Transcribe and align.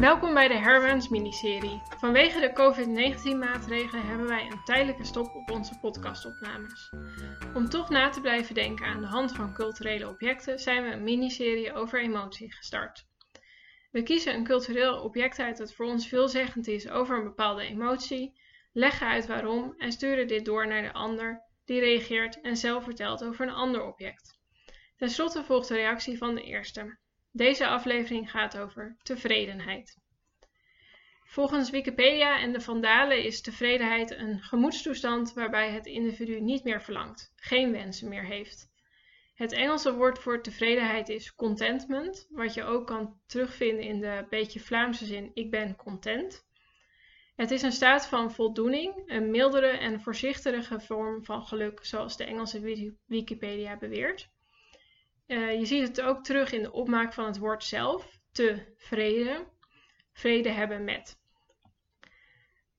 Welkom 0.00 0.34
bij 0.34 0.48
de 0.48 0.54
Hermans 0.54 1.08
miniserie. 1.08 1.82
Vanwege 1.98 2.40
de 2.40 2.52
COVID-19 2.52 3.38
maatregelen 3.38 4.06
hebben 4.06 4.26
wij 4.26 4.46
een 4.50 4.64
tijdelijke 4.64 5.04
stop 5.04 5.34
op 5.34 5.50
onze 5.50 5.78
podcastopnames. 5.78 6.92
Om 7.54 7.68
toch 7.68 7.88
na 7.88 8.08
te 8.08 8.20
blijven 8.20 8.54
denken 8.54 8.86
aan 8.86 9.00
de 9.00 9.06
hand 9.06 9.32
van 9.32 9.54
culturele 9.54 10.08
objecten 10.08 10.58
zijn 10.58 10.82
we 10.82 10.90
een 10.90 11.02
miniserie 11.02 11.72
over 11.72 12.00
emotie 12.00 12.52
gestart. 12.52 13.06
We 13.90 14.02
kiezen 14.02 14.34
een 14.34 14.44
cultureel 14.44 15.02
object 15.02 15.38
uit 15.38 15.56
dat 15.56 15.74
voor 15.74 15.86
ons 15.86 16.08
veelzeggend 16.08 16.68
is 16.68 16.88
over 16.88 17.16
een 17.16 17.24
bepaalde 17.24 17.62
emotie, 17.62 18.40
leggen 18.72 19.06
uit 19.06 19.26
waarom 19.26 19.74
en 19.78 19.92
sturen 19.92 20.28
dit 20.28 20.44
door 20.44 20.66
naar 20.66 20.82
de 20.82 20.92
ander 20.92 21.42
die 21.64 21.80
reageert 21.80 22.40
en 22.40 22.56
zelf 22.56 22.84
vertelt 22.84 23.24
over 23.24 23.46
een 23.46 23.54
ander 23.54 23.86
object. 23.86 24.38
Ten 24.96 25.10
slotte 25.10 25.44
volgt 25.44 25.68
de 25.68 25.74
reactie 25.74 26.18
van 26.18 26.34
de 26.34 26.42
eerste. 26.42 26.98
Deze 27.36 27.66
aflevering 27.66 28.30
gaat 28.30 28.58
over 28.58 28.96
tevredenheid. 29.02 29.98
Volgens 31.24 31.70
Wikipedia 31.70 32.38
en 32.38 32.52
de 32.52 32.60
Vandalen 32.60 33.24
is 33.24 33.40
tevredenheid 33.40 34.10
een 34.10 34.42
gemoedstoestand 34.42 35.32
waarbij 35.32 35.70
het 35.70 35.86
individu 35.86 36.40
niet 36.40 36.64
meer 36.64 36.82
verlangt, 36.82 37.32
geen 37.36 37.72
wensen 37.72 38.08
meer 38.08 38.24
heeft. 38.24 38.70
Het 39.34 39.52
Engelse 39.52 39.94
woord 39.94 40.18
voor 40.18 40.42
tevredenheid 40.42 41.08
is 41.08 41.34
contentment, 41.34 42.26
wat 42.30 42.54
je 42.54 42.64
ook 42.64 42.86
kan 42.86 43.20
terugvinden 43.26 43.84
in 43.84 44.00
de 44.00 44.26
beetje 44.30 44.60
Vlaamse 44.60 45.04
zin 45.04 45.30
ik 45.34 45.50
ben 45.50 45.76
content. 45.76 46.46
Het 47.36 47.50
is 47.50 47.62
een 47.62 47.72
staat 47.72 48.06
van 48.06 48.32
voldoening, 48.32 49.02
een 49.06 49.30
mildere 49.30 49.66
en 49.70 50.00
voorzichtige 50.00 50.80
vorm 50.80 51.24
van 51.24 51.46
geluk, 51.46 51.84
zoals 51.84 52.16
de 52.16 52.24
Engelse 52.24 52.94
Wikipedia 53.06 53.76
beweert. 53.76 54.32
Uh, 55.26 55.58
je 55.58 55.66
ziet 55.66 55.88
het 55.88 56.00
ook 56.00 56.24
terug 56.24 56.52
in 56.52 56.62
de 56.62 56.72
opmaak 56.72 57.12
van 57.12 57.24
het 57.24 57.38
woord 57.38 57.64
zelf, 57.64 58.18
tevreden, 58.32 59.46
vrede 60.12 60.50
hebben 60.50 60.84
met. 60.84 61.18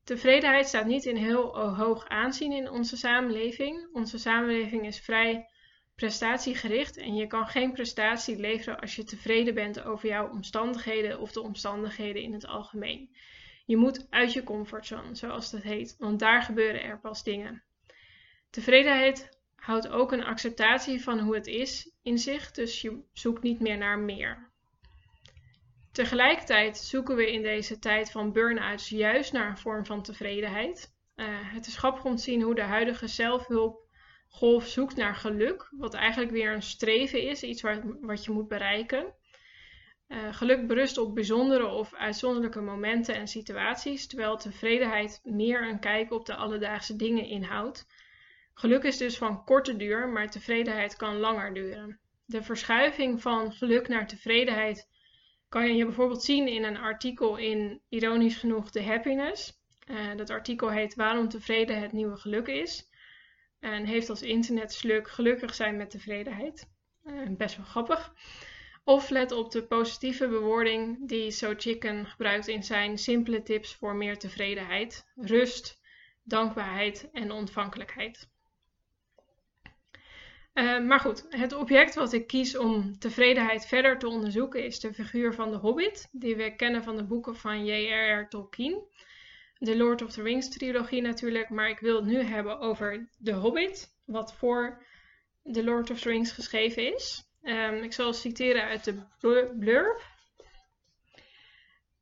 Tevredenheid 0.03 0.67
staat 0.67 0.85
niet 0.85 1.05
in 1.05 1.15
heel 1.15 1.73
hoog 1.75 2.07
aanzien 2.07 2.51
in 2.51 2.69
onze 2.69 2.97
samenleving. 2.97 3.87
Onze 3.93 4.17
samenleving 4.17 4.85
is 4.85 4.99
vrij 4.99 5.49
prestatiegericht 5.95 6.97
en 6.97 7.15
je 7.15 7.27
kan 7.27 7.47
geen 7.47 7.71
prestatie 7.71 8.37
leveren 8.37 8.79
als 8.79 8.95
je 8.95 9.03
tevreden 9.03 9.53
bent 9.53 9.83
over 9.83 10.09
jouw 10.09 10.29
omstandigheden 10.29 11.19
of 11.19 11.31
de 11.31 11.41
omstandigheden 11.41 12.21
in 12.21 12.33
het 12.33 12.47
algemeen. 12.47 13.15
Je 13.65 13.77
moet 13.77 14.07
uit 14.09 14.33
je 14.33 14.43
comfortzone, 14.43 15.15
zoals 15.15 15.51
dat 15.51 15.61
heet, 15.61 15.95
want 15.99 16.19
daar 16.19 16.41
gebeuren 16.41 16.83
er 16.83 16.99
pas 16.99 17.23
dingen. 17.23 17.63
Tevredenheid 18.49 19.34
houdt 19.65 19.89
ook 19.89 20.11
een 20.11 20.23
acceptatie 20.23 21.03
van 21.03 21.19
hoe 21.19 21.35
het 21.35 21.47
is 21.47 21.91
in 22.01 22.17
zich, 22.17 22.51
dus 22.51 22.81
je 22.81 23.03
zoekt 23.13 23.41
niet 23.41 23.59
meer 23.59 23.77
naar 23.77 23.99
meer. 23.99 24.51
Tegelijkertijd 25.91 26.77
zoeken 26.77 27.15
we 27.15 27.31
in 27.31 27.41
deze 27.41 27.79
tijd 27.79 28.11
van 28.11 28.31
burn-outs 28.31 28.89
juist 28.89 29.33
naar 29.33 29.49
een 29.49 29.57
vorm 29.57 29.85
van 29.85 30.01
tevredenheid. 30.01 30.93
Uh, 31.15 31.25
het 31.29 31.67
is 31.67 31.77
grappig 31.77 32.05
om 32.05 32.15
te 32.15 32.21
zien 32.21 32.41
hoe 32.41 32.55
de 32.55 32.61
huidige 32.61 33.07
zelfhulpgolf 33.07 34.67
zoekt 34.67 34.95
naar 34.95 35.15
geluk, 35.15 35.67
wat 35.71 35.93
eigenlijk 35.93 36.31
weer 36.31 36.53
een 36.53 36.61
streven 36.61 37.21
is, 37.21 37.43
iets 37.43 37.61
wat, 37.61 37.81
wat 38.01 38.25
je 38.25 38.31
moet 38.31 38.47
bereiken. 38.47 39.13
Uh, 40.07 40.33
geluk 40.33 40.67
berust 40.67 40.97
op 40.97 41.15
bijzondere 41.15 41.67
of 41.67 41.93
uitzonderlijke 41.93 42.61
momenten 42.61 43.15
en 43.15 43.27
situaties, 43.27 44.07
terwijl 44.07 44.37
tevredenheid 44.37 45.19
meer 45.23 45.69
een 45.69 45.79
kijk 45.79 46.11
op 46.11 46.25
de 46.25 46.35
alledaagse 46.35 46.95
dingen 46.95 47.25
inhoudt 47.25 47.87
Geluk 48.57 48.83
is 48.83 48.97
dus 48.97 49.17
van 49.17 49.43
korte 49.43 49.77
duur, 49.77 50.09
maar 50.09 50.29
tevredenheid 50.29 50.95
kan 50.95 51.17
langer 51.17 51.53
duren. 51.53 51.99
De 52.25 52.43
verschuiving 52.43 53.21
van 53.21 53.51
geluk 53.51 53.87
naar 53.87 54.07
tevredenheid 54.07 54.87
kan 55.49 55.75
je 55.75 55.85
bijvoorbeeld 55.85 56.23
zien 56.23 56.47
in 56.47 56.63
een 56.63 56.77
artikel 56.77 57.37
in, 57.37 57.81
ironisch 57.89 58.37
genoeg, 58.37 58.71
The 58.71 58.83
Happiness. 58.83 59.59
Uh, 59.91 60.15
dat 60.15 60.29
artikel 60.29 60.69
heet 60.69 60.95
Waarom 60.95 61.29
tevreden 61.29 61.81
het 61.81 61.91
nieuwe 61.91 62.17
geluk 62.17 62.47
is. 62.47 62.89
En 63.59 63.85
heeft 63.85 64.09
als 64.09 64.21
internetsluk 64.21 65.09
gelukkig 65.09 65.55
zijn 65.55 65.77
met 65.77 65.89
tevredenheid. 65.89 66.69
Uh, 67.03 67.29
best 67.29 67.57
wel 67.57 67.65
grappig. 67.65 68.13
Of 68.83 69.09
let 69.09 69.31
op 69.31 69.51
de 69.51 69.63
positieve 69.63 70.27
bewoording 70.27 71.07
die 71.07 71.31
So 71.31 71.53
Chicken 71.57 72.05
gebruikt 72.05 72.47
in 72.47 72.63
zijn 72.63 72.97
simpele 72.97 73.43
tips 73.43 73.75
voor 73.75 73.95
meer 73.95 74.17
tevredenheid. 74.17 75.11
Rust, 75.15 75.81
dankbaarheid 76.23 77.09
en 77.11 77.31
ontvankelijkheid. 77.31 78.33
Uh, 80.55 80.79
maar 80.79 80.99
goed, 80.99 81.25
het 81.29 81.53
object 81.53 81.95
wat 81.95 82.13
ik 82.13 82.27
kies 82.27 82.57
om 82.57 82.99
tevredenheid 82.99 83.65
verder 83.65 83.97
te 83.97 84.07
onderzoeken 84.07 84.63
is 84.63 84.79
de 84.79 84.93
figuur 84.93 85.33
van 85.33 85.51
de 85.51 85.57
Hobbit, 85.57 86.07
die 86.11 86.35
we 86.35 86.55
kennen 86.55 86.83
van 86.83 86.95
de 86.95 87.03
boeken 87.03 87.35
van 87.35 87.65
J.R.R. 87.65 88.27
Tolkien. 88.27 88.83
De 89.57 89.77
Lord 89.77 90.01
of 90.01 90.11
the 90.11 90.21
Rings 90.21 90.49
trilogie 90.49 91.01
natuurlijk, 91.01 91.49
maar 91.49 91.69
ik 91.69 91.79
wil 91.79 91.95
het 91.95 92.05
nu 92.05 92.21
hebben 92.21 92.59
over 92.59 93.09
de 93.17 93.31
Hobbit, 93.31 93.93
wat 94.05 94.35
voor 94.35 94.83
de 95.43 95.63
Lord 95.63 95.89
of 95.89 95.99
the 95.99 96.09
Rings 96.09 96.31
geschreven 96.31 96.93
is. 96.93 97.29
Um, 97.43 97.83
ik 97.83 97.93
zal 97.93 98.13
citeren 98.13 98.63
uit 98.63 98.83
de 98.83 99.05
blurb. 99.59 100.01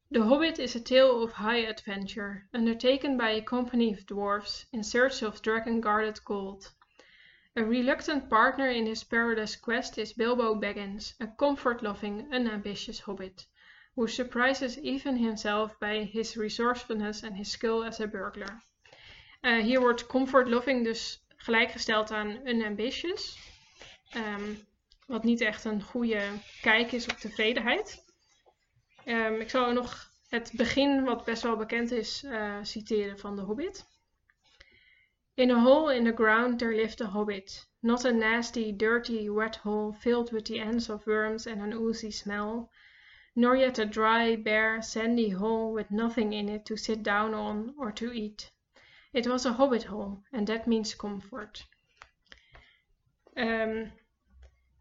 The 0.10 0.22
Hobbit 0.22 0.58
is 0.58 0.76
a 0.76 0.82
tale 0.82 1.12
of 1.12 1.34
high 1.36 1.70
adventure, 1.70 2.48
undertaken 2.52 3.18
by 3.18 3.40
a 3.42 3.44
company 3.44 3.92
of 3.92 4.04
dwarfs 4.04 4.68
in 4.72 4.84
search 4.84 5.24
of 5.24 5.40
dragon-guarded 5.40 6.22
gold. 6.24 6.76
A 7.56 7.64
reluctant 7.64 8.30
partner 8.30 8.68
in 8.68 8.88
his 8.88 9.04
perilous 9.04 9.56
quest 9.56 9.98
is 10.00 10.14
Bilbo 10.14 10.56
Baggins, 10.56 11.14
a 11.20 11.28
comfort-loving, 11.28 12.34
unambitious 12.34 13.00
hobbit, 13.00 13.46
who 13.96 14.08
surprises 14.08 14.80
even 14.80 15.18
himself 15.18 15.80
by 15.80 16.04
his 16.04 16.36
resourcefulness 16.36 17.22
and 17.22 17.38
his 17.38 17.52
skill 17.52 17.84
as 17.84 18.00
a 18.00 18.08
burglar. 18.08 18.60
Uh, 19.44 19.62
hier 19.62 19.80
wordt 19.80 20.08
comfort-loving 20.08 20.84
dus 20.84 21.26
gelijkgesteld 21.38 22.12
aan 22.12 22.48
unambitious, 22.48 23.38
um, 24.16 24.58
wat 25.08 25.24
niet 25.24 25.42
echt 25.42 25.66
een 25.66 25.82
goede 25.82 26.22
kijk 26.62 26.92
is 26.92 27.08
op 27.08 27.18
tevredenheid. 27.18 28.04
Um, 29.06 29.42
ik 29.42 29.50
zal 29.50 29.72
nog 29.72 30.12
het 30.30 30.52
begin, 30.56 31.04
wat 31.04 31.26
best 31.26 31.44
wel 31.44 31.58
bekend 31.58 31.92
is, 31.92 32.24
uh, 32.24 32.58
citeren 32.62 33.20
van 33.20 33.36
de 33.36 33.42
Hobbit. 33.42 33.86
In 35.36 35.50
a 35.50 35.60
hole 35.60 35.90
in 35.90 36.04
the 36.04 36.12
ground 36.12 36.60
there 36.60 36.76
lived 36.76 37.02
a 37.02 37.08
hobbit, 37.08 37.66
not 37.82 38.06
a 38.06 38.14
nasty, 38.14 38.72
dirty, 38.72 39.28
wet 39.32 39.56
hole 39.56 39.92
filled 39.92 40.32
with 40.32 40.46
the 40.46 40.60
ends 40.60 40.92
of 40.92 41.08
worms 41.08 41.48
and 41.48 41.60
an 41.60 41.74
oozy 41.74 42.12
smell, 42.12 42.70
nor 43.36 43.56
yet 43.56 43.80
a 43.80 43.86
dry, 43.86 44.36
bare, 44.36 44.80
sandy 44.84 45.30
hole 45.30 45.74
with 45.74 45.90
nothing 45.90 46.34
in 46.34 46.50
it 46.50 46.66
to 46.68 46.78
sit 46.78 47.02
down 47.02 47.34
on 47.34 47.74
or 47.80 47.92
to 47.92 48.12
eat. 48.12 48.52
It 49.12 49.26
was 49.26 49.48
a 49.48 49.54
hobbit 49.54 49.86
hole, 49.86 50.24
and 50.32 50.46
that 50.46 50.68
means 50.68 50.94
comfort. 50.94 51.66
Um, 53.36 53.92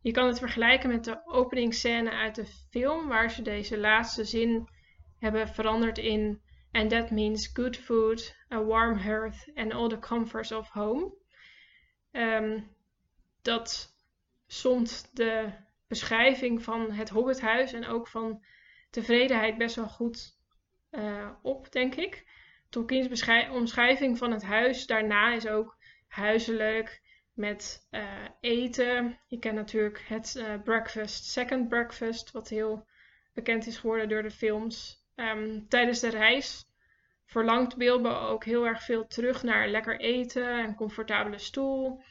je 0.02 0.12
kan 0.12 0.26
het 0.26 0.38
vergelijken 0.38 0.90
met 0.90 1.04
de 1.04 1.26
openingsscène 1.26 2.10
uit 2.10 2.34
de 2.34 2.46
film, 2.46 3.08
waar 3.08 3.30
ze 3.30 3.42
deze 3.42 3.78
laatste 3.78 4.24
zin 4.24 4.68
hebben 5.18 5.48
veranderd 5.48 5.98
in 5.98 6.42
and 6.72 6.90
that 6.90 7.10
means 7.10 7.52
good 7.52 7.76
food, 7.76 8.34
a 8.50 8.62
warm 8.62 8.98
hearth 8.98 9.48
and 9.56 9.72
all 9.72 9.88
the 9.88 9.98
comforts 9.98 10.52
of 10.52 10.68
home. 10.68 11.12
Um, 12.12 12.70
dat 13.42 13.94
somt 14.46 15.10
de 15.12 15.52
beschrijving 15.86 16.62
van 16.62 16.92
het 16.92 17.08
Hobbithuis 17.08 17.72
en 17.72 17.86
ook 17.86 18.08
van 18.08 18.44
tevredenheid 18.90 19.58
best 19.58 19.76
wel 19.76 19.88
goed 19.88 20.36
uh, 20.90 21.28
op, 21.42 21.72
denk 21.72 21.94
ik. 21.94 22.24
Tolkien's 22.68 23.24
omschrijving 23.50 24.18
van 24.18 24.32
het 24.32 24.42
huis 24.42 24.86
daarna 24.86 25.32
is 25.32 25.46
ook 25.46 25.76
huiselijk 26.08 27.02
met 27.32 27.86
uh, 27.90 28.28
eten. 28.40 29.18
Je 29.26 29.38
kent 29.38 29.54
natuurlijk 29.54 30.04
het 30.06 30.34
uh, 30.34 30.62
breakfast, 30.62 31.24
second 31.24 31.68
breakfast, 31.68 32.30
wat 32.30 32.48
heel 32.48 32.86
bekend 33.32 33.66
is 33.66 33.78
geworden 33.78 34.08
door 34.08 34.22
de 34.22 34.30
films. 34.30 35.01
Um, 35.16 35.68
tijdens 35.68 36.00
de 36.00 36.10
reis 36.10 36.64
verlangt 37.24 37.76
Bilbo 37.76 38.10
ook 38.10 38.44
heel 38.44 38.66
erg 38.66 38.82
veel 38.82 39.06
terug 39.06 39.42
naar 39.42 39.68
lekker 39.68 40.00
eten, 40.00 40.58
een 40.58 40.74
comfortabele 40.74 41.38
stoel. 41.38 42.02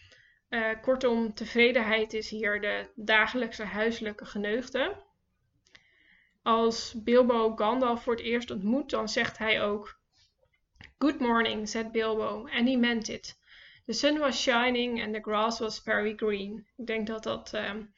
Uh, 0.50 0.70
kortom, 0.82 1.34
tevredenheid 1.34 2.14
is 2.14 2.30
hier 2.30 2.62
de 2.62 2.90
dagelijkse 2.96 3.64
huiselijke 3.64 4.26
geneugde. 4.26 4.96
Als 6.44 7.04
Bilbo 7.04 7.56
Gandalf 7.56 8.04
voor 8.04 8.14
het 8.14 8.24
eerst 8.24 8.52
ontmoet, 8.52 8.90
dan 8.90 9.10
zegt 9.10 9.38
hij 9.38 9.62
ook: 9.62 10.00
Good 10.98 11.20
morning, 11.20 11.70
said 11.70 11.92
Bilbo, 11.92 12.48
and 12.48 12.68
he 12.68 12.76
meant 12.76 13.08
it. 13.10 13.40
The 13.86 13.94
sun 13.94 14.18
was 14.18 14.42
shining 14.42 15.04
and 15.04 15.14
the 15.14 15.22
grass 15.22 15.60
was 15.60 15.80
very 15.80 16.14
green. 16.16 16.68
Ik 16.78 16.86
denk 16.86 17.08
dat 17.08 17.24
dat 17.24 17.54
um, 17.54 17.94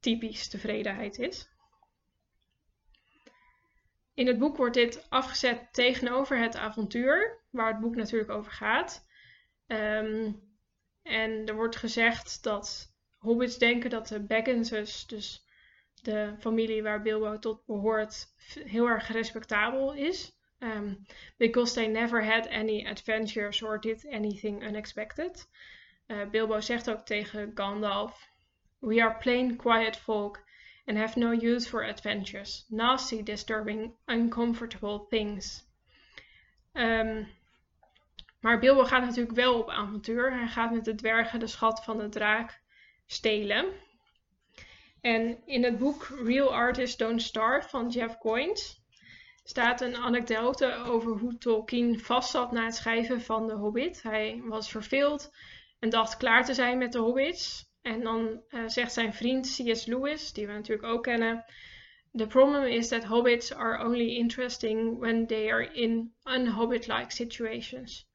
typisch 0.00 0.48
tevredenheid 0.48 1.18
is. 1.18 1.48
In 4.14 4.26
het 4.26 4.38
boek 4.38 4.56
wordt 4.56 4.74
dit 4.74 5.06
afgezet 5.08 5.72
tegenover 5.72 6.38
het 6.38 6.56
avontuur, 6.56 7.38
waar 7.50 7.72
het 7.72 7.80
boek 7.80 7.96
natuurlijk 7.96 8.30
over 8.30 8.52
gaat. 8.52 9.06
Um, 9.66 10.42
en 11.02 11.46
er 11.46 11.54
wordt 11.54 11.76
gezegd 11.76 12.42
dat 12.42 12.92
hobbits 13.18 13.58
denken 13.58 13.90
dat 13.90 14.08
de 14.08 14.20
Bagginses, 14.20 15.06
dus 15.06 15.44
de 16.02 16.34
familie 16.38 16.82
waar 16.82 17.02
Bilbo 17.02 17.38
tot 17.38 17.66
behoort, 17.66 18.26
heel 18.64 18.86
erg 18.86 19.08
respectabel 19.08 19.92
is. 19.92 20.32
Um, 20.58 21.06
because 21.36 21.74
they 21.74 21.86
never 21.86 22.24
had 22.24 22.48
any 22.48 22.86
adventures 22.86 23.62
or 23.62 23.80
did 23.80 24.06
anything 24.06 24.62
unexpected. 24.62 25.48
Uh, 26.06 26.28
Bilbo 26.30 26.60
zegt 26.60 26.90
ook 26.90 27.06
tegen 27.06 27.50
Gandalf: 27.54 28.28
We 28.78 29.02
are 29.02 29.16
plain, 29.16 29.56
quiet 29.56 29.96
folk 29.96 30.44
and 30.86 30.98
have 30.98 31.16
no 31.16 31.32
use 31.32 31.68
for 31.68 31.84
adventures, 31.84 32.64
nasty, 32.68 33.22
disturbing, 33.22 33.92
uncomfortable 34.06 35.06
things. 35.10 35.64
Um, 36.74 37.26
maar 38.40 38.58
Bilbo 38.58 38.84
gaat 38.84 39.04
natuurlijk 39.04 39.36
wel 39.36 39.58
op 39.58 39.70
avontuur. 39.70 40.32
Hij 40.32 40.48
gaat 40.48 40.72
met 40.72 40.84
de 40.84 40.94
dwergen 40.94 41.40
de 41.40 41.46
schat 41.46 41.84
van 41.84 41.98
de 41.98 42.08
draak 42.08 42.60
stelen. 43.06 43.72
En 45.00 45.46
in 45.46 45.64
het 45.64 45.78
boek 45.78 46.08
Real 46.24 46.54
Artists 46.54 46.96
Don't 46.96 47.22
Starve 47.22 47.68
van 47.68 47.88
Jeff 47.88 48.16
Goins 48.18 48.82
staat 49.44 49.80
een 49.80 49.96
anekdote 49.96 50.74
over 50.74 51.18
hoe 51.18 51.38
Tolkien 51.38 52.00
vastzat 52.00 52.52
na 52.52 52.64
het 52.64 52.74
schrijven 52.74 53.22
van 53.22 53.48
The 53.48 53.54
Hobbit. 53.54 54.02
Hij 54.02 54.42
was 54.44 54.70
verveeld 54.70 55.30
en 55.78 55.90
dacht 55.90 56.16
klaar 56.16 56.44
te 56.44 56.54
zijn 56.54 56.78
met 56.78 56.92
de 56.92 56.98
Hobbits. 56.98 57.72
En 57.84 58.00
dan 58.00 58.42
uh, 58.50 58.68
zegt 58.68 58.92
zijn 58.92 59.14
vriend 59.14 59.46
C.S. 59.46 59.86
Lewis, 59.86 60.32
die 60.32 60.46
we 60.46 60.52
natuurlijk 60.52 60.88
ook 60.88 61.02
kennen. 61.02 61.44
The 62.12 62.26
problem 62.26 62.64
is 62.64 62.88
that 62.88 63.04
hobbits 63.04 63.52
are 63.52 63.84
only 63.84 64.16
interesting 64.16 64.98
when 64.98 65.26
they 65.26 65.52
are 65.52 65.72
in 65.72 66.14
unhobbit-like 66.24 67.10
situations. 67.12 68.08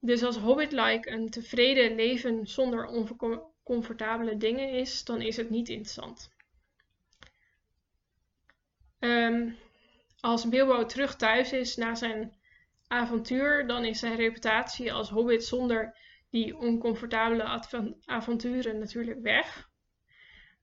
Dus 0.00 0.22
als 0.22 0.36
hobbit-like 0.36 1.10
een 1.10 1.30
tevreden 1.30 1.94
leven 1.94 2.46
zonder 2.46 2.86
oncomfortabele 2.86 4.36
dingen 4.36 4.70
is, 4.70 5.04
dan 5.04 5.20
is 5.20 5.36
het 5.36 5.50
niet 5.50 5.68
interessant. 5.68 6.30
Um, 8.98 9.56
als 10.20 10.48
Bilbo 10.48 10.86
terug 10.86 11.16
thuis 11.16 11.52
is 11.52 11.76
na 11.76 11.94
zijn 11.94 12.34
avontuur, 12.86 13.66
dan 13.66 13.84
is 13.84 13.98
zijn 13.98 14.16
reputatie 14.16 14.92
als 14.92 15.10
hobbit 15.10 15.44
zonder 15.44 15.96
die 16.32 16.56
oncomfortabele 16.56 17.44
avonturen 18.06 18.78
natuurlijk 18.78 19.22
weg. 19.22 19.70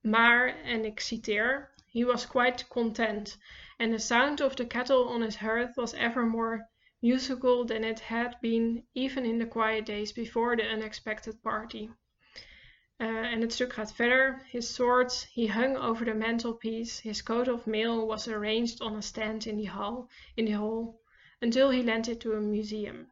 Maar, 0.02 0.62
en 0.64 0.86
ik 0.86 1.00
citeer, 1.00 1.74
he 1.92 2.06
was 2.06 2.28
quite 2.28 2.68
content, 2.68 3.38
and 3.78 3.92
the 3.92 4.00
sound 4.00 4.42
of 4.42 4.56
the 4.56 4.68
kettle 4.68 5.08
on 5.08 5.22
his 5.22 5.36
hearth 5.36 5.76
was 5.76 5.94
ever 5.94 6.26
more 6.26 6.70
musical 7.02 7.66
than 7.66 7.84
it 7.84 8.00
had 8.00 8.40
been 8.42 8.86
even 8.94 9.26
in 9.26 9.40
the 9.40 9.48
quiet 9.48 9.86
days 9.86 10.12
before 10.12 10.56
the 10.56 10.74
unexpected 10.74 11.42
party. 11.42 11.90
Uh, 13.02 13.32
en 13.32 13.42
het 13.42 13.54
stuk 13.54 13.74
gaat 13.74 13.94
verder. 13.94 14.42
His 14.46 14.74
swords 14.74 15.24
he 15.34 15.48
hung 15.48 15.78
over 15.78 16.06
the 16.06 16.14
mantelpiece. 16.14 17.00
His 17.00 17.22
coat 17.22 17.48
of 17.48 17.66
mail 17.66 18.08
was 18.08 18.28
arranged 18.28 18.82
on 18.82 18.98
a 18.98 19.02
stand 19.02 19.46
in 19.46 19.58
the 19.58 19.66
hall, 19.66 20.10
in 20.36 20.46
the 20.46 20.58
hall 20.58 21.02
until 21.42 21.70
he 21.70 21.82
lent 21.82 22.08
it 22.08 22.20
to 22.20 22.34
a 22.34 22.42
museum. 22.42 23.08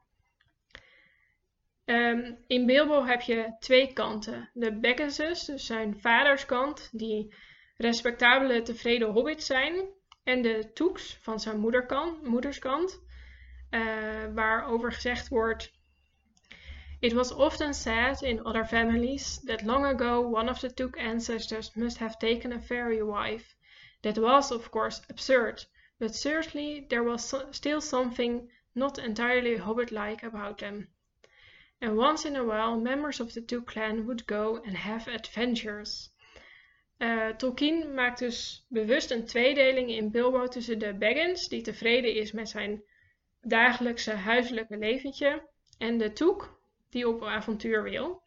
Um, 1.89 2.37
in 2.47 2.65
Bilbo 2.65 3.05
heb 3.05 3.21
je 3.21 3.55
twee 3.59 3.93
kanten. 3.93 4.49
De 4.53 4.79
Bagginses, 4.79 5.45
dus 5.45 5.65
zijn 5.65 5.99
vaderskant, 5.99 6.89
die 6.91 7.33
respectabele, 7.77 8.61
tevreden 8.61 9.07
hobbits 9.07 9.45
zijn. 9.45 9.87
En 10.23 10.41
de 10.41 10.71
Toeks 10.73 11.17
van 11.21 11.39
zijn 11.39 11.59
moederkant, 11.59 12.23
moederskant, 12.23 13.01
uh, 13.69 13.81
waarover 14.33 14.91
gezegd 14.91 15.27
wordt 15.27 15.71
It 16.99 17.13
was 17.13 17.31
often 17.31 17.73
said 17.75 18.23
in 18.23 18.43
other 18.43 18.65
families 18.65 19.39
that 19.45 19.61
long 19.61 19.85
ago 19.85 20.19
one 20.19 20.49
of 20.49 20.59
the 20.59 20.73
Took 20.73 20.97
ancestors 20.97 21.75
must 21.75 21.99
have 21.99 22.17
taken 22.17 22.51
a 22.51 22.59
fairy 22.59 23.03
wife. 23.03 23.55
That 24.01 24.17
was, 24.17 24.51
of 24.51 24.71
course, 24.71 25.01
absurd, 25.07 25.63
but 25.99 26.15
certainly 26.15 26.87
there 26.89 27.03
was 27.03 27.35
still 27.51 27.81
something 27.81 28.49
not 28.73 28.97
entirely 28.97 29.57
hobbit-like 29.57 30.23
about 30.23 30.57
them. 30.57 30.87
And 31.79 31.97
once 31.97 32.27
in 32.27 32.35
a 32.35 32.44
while 32.44 32.79
members 32.79 33.19
of 33.19 33.31
the 33.31 33.45
Took 33.45 33.65
clan 33.65 34.06
would 34.06 34.25
go 34.25 34.62
and 34.65 34.77
have 34.77 35.07
adventures. 35.07 36.12
Uh, 37.00 37.29
Tolkien 37.38 37.94
maakt 37.94 38.19
dus 38.19 38.65
bewust 38.69 39.12
een 39.12 39.25
tweedeling 39.25 39.89
in 39.89 40.12
Bilbo 40.12 40.47
tussen 40.47 40.79
de 40.79 40.94
Baggins, 40.94 41.47
die 41.47 41.62
tevreden 41.62 42.15
is 42.15 42.31
met 42.31 42.50
zijn 42.50 42.83
dagelijkse 43.41 44.12
huiselijke 44.12 44.77
leventje, 44.77 45.47
en 45.77 45.97
de 45.97 46.13
Took, 46.13 46.59
die 46.89 47.07
op 47.07 47.24
avontuur 47.24 47.83
wil. 47.83 48.23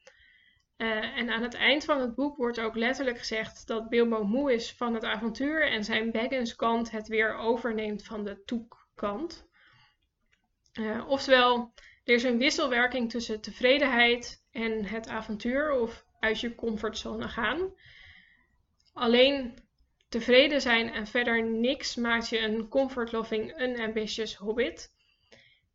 Uh, 0.76 1.16
en 1.16 1.30
aan 1.30 1.42
het 1.42 1.54
eind 1.54 1.84
van 1.84 2.00
het 2.00 2.14
boek 2.14 2.36
wordt 2.36 2.60
ook 2.60 2.74
letterlijk 2.76 3.18
gezegd 3.18 3.66
dat 3.66 3.88
Bilbo 3.88 4.24
moe 4.24 4.52
is 4.52 4.72
van 4.72 4.94
het 4.94 5.04
avontuur 5.04 5.70
en 5.70 5.84
zijn 5.84 6.10
Baggins 6.10 6.56
kant 6.56 6.90
het 6.90 7.08
weer 7.08 7.36
overneemt 7.36 8.04
van 8.04 8.24
de 8.24 8.42
Toek-kant. 8.44 9.48
Uh, 10.74 11.08
oftewel, 11.08 11.72
er 12.10 12.16
is 12.16 12.22
een 12.22 12.38
wisselwerking 12.38 13.10
tussen 13.10 13.40
tevredenheid 13.40 14.44
en 14.52 14.84
het 14.84 15.08
avontuur 15.08 15.70
of 15.70 16.04
uit 16.20 16.40
je 16.40 16.54
comfortzone 16.54 17.28
gaan. 17.28 17.72
Alleen 18.92 19.58
tevreden 20.08 20.60
zijn 20.60 20.92
en 20.92 21.06
verder 21.06 21.42
niks 21.42 21.96
maakt 21.96 22.28
je 22.28 22.38
een 22.38 22.68
comfort-loving, 22.68 23.60
unambitious 23.60 24.34
hobbit. 24.34 24.92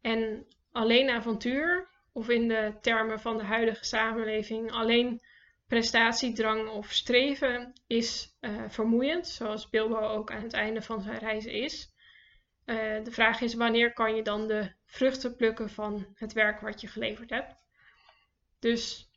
En 0.01 0.45
alleen 0.71 1.09
avontuur 1.09 1.87
of 2.13 2.29
in 2.29 2.47
de 2.47 2.73
termen 2.81 3.19
van 3.19 3.37
de 3.37 3.43
huidige 3.43 3.85
samenleving 3.85 4.71
alleen 4.71 5.21
prestatiedrang 5.67 6.69
of 6.69 6.91
streven 6.91 7.73
is 7.87 8.37
uh, 8.41 8.63
vermoeiend, 8.67 9.27
zoals 9.27 9.69
Bilbo 9.69 9.99
ook 9.99 10.31
aan 10.31 10.43
het 10.43 10.53
einde 10.53 10.81
van 10.81 11.01
zijn 11.01 11.17
reis 11.17 11.45
is. 11.45 11.94
Uh, 12.65 13.03
de 13.03 13.11
vraag 13.11 13.41
is 13.41 13.53
wanneer 13.53 13.93
kan 13.93 14.15
je 14.15 14.23
dan 14.23 14.47
de 14.47 14.71
vruchten 14.85 15.35
plukken 15.35 15.69
van 15.69 16.05
het 16.13 16.33
werk 16.33 16.59
wat 16.59 16.81
je 16.81 16.87
geleverd 16.87 17.29
hebt. 17.29 17.55
Dus 18.59 19.09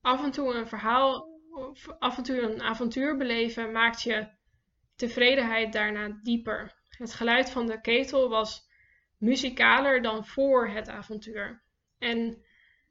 af 0.00 0.24
en 0.24 0.30
toe 0.30 0.54
een 0.54 0.68
verhaal, 0.68 1.40
of 1.52 1.88
af 1.98 2.16
en 2.16 2.22
toe 2.22 2.40
een 2.40 2.62
avontuur 2.62 3.16
beleven 3.16 3.72
maakt 3.72 4.02
je 4.02 4.28
tevredenheid 4.96 5.72
daarna 5.72 6.18
dieper. 6.22 6.74
Het 6.88 7.14
geluid 7.14 7.50
van 7.50 7.66
de 7.66 7.80
ketel 7.80 8.28
was 8.28 8.68
muzikaler 9.18 10.02
dan 10.02 10.26
voor 10.26 10.68
het 10.68 10.88
avontuur. 10.88 11.62
En 11.98 12.44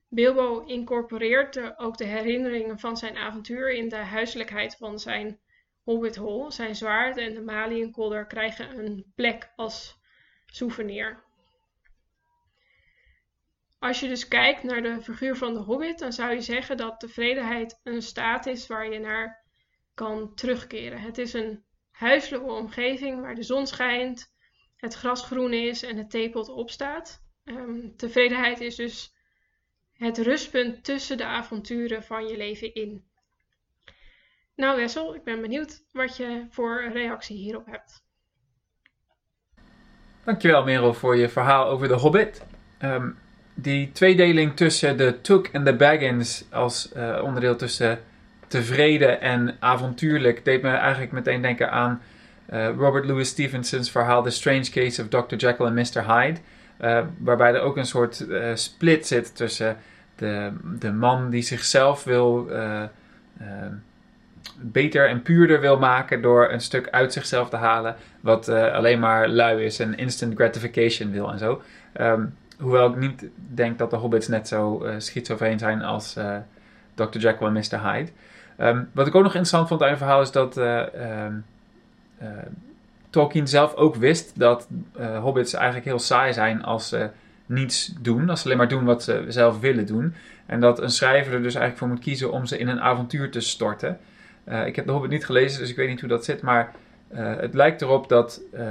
Bilbo 0.07 0.59
incorporeert 0.59 1.77
ook 1.77 1.97
de 1.97 2.05
herinneringen 2.05 2.79
van 2.79 2.97
zijn 2.97 3.17
avontuur 3.17 3.71
in 3.71 3.89
de 3.89 3.95
huiselijkheid 3.95 4.75
van 4.75 4.99
zijn 4.99 5.39
Hobbit 5.89 6.15
Hole. 6.15 6.51
Zijn 6.51 6.75
zwaard 6.75 7.17
en 7.17 7.33
de 7.33 7.41
maliënkolder 7.41 8.25
krijgen 8.25 8.85
een 8.85 9.11
plek 9.15 9.51
als 9.55 9.97
souvenir. 10.45 11.23
Als 13.79 13.99
je 13.99 14.07
dus 14.07 14.27
kijkt 14.27 14.63
naar 14.63 14.81
de 14.81 15.01
figuur 15.01 15.35
van 15.35 15.53
de 15.53 15.59
Hobbit, 15.59 15.99
dan 15.99 16.13
zou 16.13 16.33
je 16.33 16.41
zeggen 16.41 16.77
dat 16.77 16.99
tevredenheid 16.99 17.79
een 17.83 18.01
staat 18.01 18.45
is 18.45 18.67
waar 18.67 18.91
je 18.91 18.99
naar 18.99 19.45
kan 19.93 20.35
terugkeren. 20.35 20.99
Het 20.99 21.17
is 21.17 21.33
een 21.33 21.63
huiselijke 21.91 22.51
omgeving 22.51 23.21
waar 23.21 23.35
de 23.35 23.43
zon 23.43 23.67
schijnt, 23.67 24.33
het 24.75 24.93
gras 24.93 25.23
groen 25.23 25.53
is 25.53 25.83
en 25.83 25.97
het 25.97 26.09
theepot 26.09 26.49
opstaat. 26.49 27.23
Um, 27.43 27.95
tevredenheid 27.95 28.61
is 28.61 28.75
dus 28.75 29.15
het 29.93 30.17
rustpunt 30.17 30.83
tussen 30.83 31.17
de 31.17 31.25
avonturen 31.25 32.03
van 32.03 32.27
je 32.27 32.37
leven 32.37 32.73
in. 32.73 33.08
Nou 34.59 34.77
Wessel, 34.77 35.15
ik 35.15 35.23
ben 35.23 35.41
benieuwd 35.41 35.83
wat 35.91 36.17
je 36.17 36.45
voor 36.49 36.89
reactie 36.93 37.37
hierop 37.37 37.65
hebt. 37.65 38.03
Dankjewel 40.23 40.63
Merel 40.63 40.93
voor 40.93 41.17
je 41.17 41.29
verhaal 41.29 41.65
over 41.65 41.87
de 41.87 41.93
Hobbit. 41.93 42.45
Um, 42.81 43.17
die 43.53 43.91
tweedeling 43.91 44.55
tussen 44.55 44.97
de 44.97 45.21
Took 45.21 45.47
en 45.47 45.63
de 45.63 45.75
Baggins 45.75 46.45
als 46.51 46.91
uh, 46.95 47.19
onderdeel 47.23 47.55
tussen 47.55 47.99
tevreden 48.47 49.21
en 49.21 49.57
avontuurlijk 49.59 50.45
deed 50.45 50.61
me 50.61 50.69
eigenlijk 50.69 51.11
meteen 51.11 51.41
denken 51.41 51.71
aan 51.71 52.01
uh, 52.53 52.67
Robert 52.77 53.05
Louis 53.05 53.29
Stevenson's 53.29 53.91
verhaal 53.91 54.23
The 54.23 54.29
Strange 54.29 54.69
Case 54.69 55.01
of 55.01 55.07
Dr. 55.07 55.35
Jekyll 55.35 55.65
and 55.65 55.75
Mr. 55.75 56.15
Hyde. 56.15 56.39
Uh, 56.81 57.05
waarbij 57.17 57.53
er 57.53 57.61
ook 57.61 57.77
een 57.77 57.85
soort 57.85 58.25
split 58.53 59.07
zit 59.07 59.35
tussen 59.35 59.77
de, 60.15 60.51
de 60.79 60.91
man 60.91 61.29
die 61.29 61.41
zichzelf 61.41 62.03
wil 62.03 62.47
uh, 62.49 62.83
beter 64.61 65.07
en 65.07 65.21
puurder 65.21 65.59
wil 65.59 65.79
maken 65.79 66.21
door 66.21 66.51
een 66.51 66.61
stuk 66.61 66.89
uit 66.89 67.13
zichzelf 67.13 67.49
te 67.49 67.55
halen, 67.55 67.95
wat 68.19 68.49
alleen 68.49 68.99
maar 68.99 69.29
lui 69.29 69.63
is 69.63 69.79
en 69.79 69.97
instant 69.97 70.35
gratification 70.35 71.11
wil 71.11 71.31
en 71.31 71.39
zo. 71.39 71.61
Um, 72.01 72.35
hoewel 72.59 72.89
ik 72.89 72.95
niet 72.95 73.25
denk 73.35 73.77
dat 73.77 73.89
de 73.89 73.95
hobbits 73.95 74.27
net 74.27 74.47
zo 74.47 74.85
schizofreen 74.97 75.59
zijn 75.59 75.81
als 75.81 76.17
Dr. 76.93 77.17
Jekyll 77.17 77.47
en 77.47 77.53
Mr. 77.53 77.91
Hyde. 77.91 78.11
Um, 78.57 78.89
wat 78.93 79.07
ik 79.07 79.15
ook 79.15 79.23
nog 79.23 79.33
interessant 79.33 79.67
vond 79.67 79.83
aan 79.83 79.89
het 79.89 79.97
verhaal 79.97 80.21
is 80.21 80.31
dat 80.31 80.57
um, 80.57 81.45
Tolkien 83.09 83.47
zelf 83.47 83.75
ook 83.75 83.95
wist 83.95 84.39
dat 84.39 84.67
uh, 84.99 85.19
hobbits 85.19 85.53
eigenlijk 85.53 85.85
heel 85.85 85.99
saai 85.99 86.33
zijn 86.33 86.63
als 86.63 86.87
ze 86.87 87.09
niets 87.45 87.93
doen, 87.99 88.29
als 88.29 88.39
ze 88.39 88.45
alleen 88.45 88.57
maar 88.57 88.67
doen 88.67 88.85
wat 88.85 89.03
ze 89.03 89.25
zelf 89.27 89.59
willen 89.59 89.85
doen. 89.85 90.13
En 90.45 90.59
dat 90.59 90.81
een 90.81 90.89
schrijver 90.89 91.33
er 91.33 91.43
dus 91.43 91.55
eigenlijk 91.55 91.77
voor 91.77 91.87
moet 91.87 91.99
kiezen 91.99 92.31
om 92.31 92.45
ze 92.45 92.57
in 92.57 92.67
een 92.67 92.81
avontuur 92.81 93.31
te 93.31 93.39
storten. 93.39 93.99
Uh, 94.49 94.65
ik 94.65 94.75
heb 94.75 94.85
de 94.85 94.91
Hobbit 94.91 95.11
niet 95.11 95.25
gelezen, 95.25 95.59
dus 95.59 95.69
ik 95.69 95.75
weet 95.75 95.89
niet 95.89 95.99
hoe 95.99 96.09
dat 96.09 96.25
zit, 96.25 96.41
maar 96.41 96.71
uh, 97.13 97.35
het 97.37 97.53
lijkt 97.53 97.81
erop 97.81 98.09
dat 98.09 98.41
uh, 98.53 98.61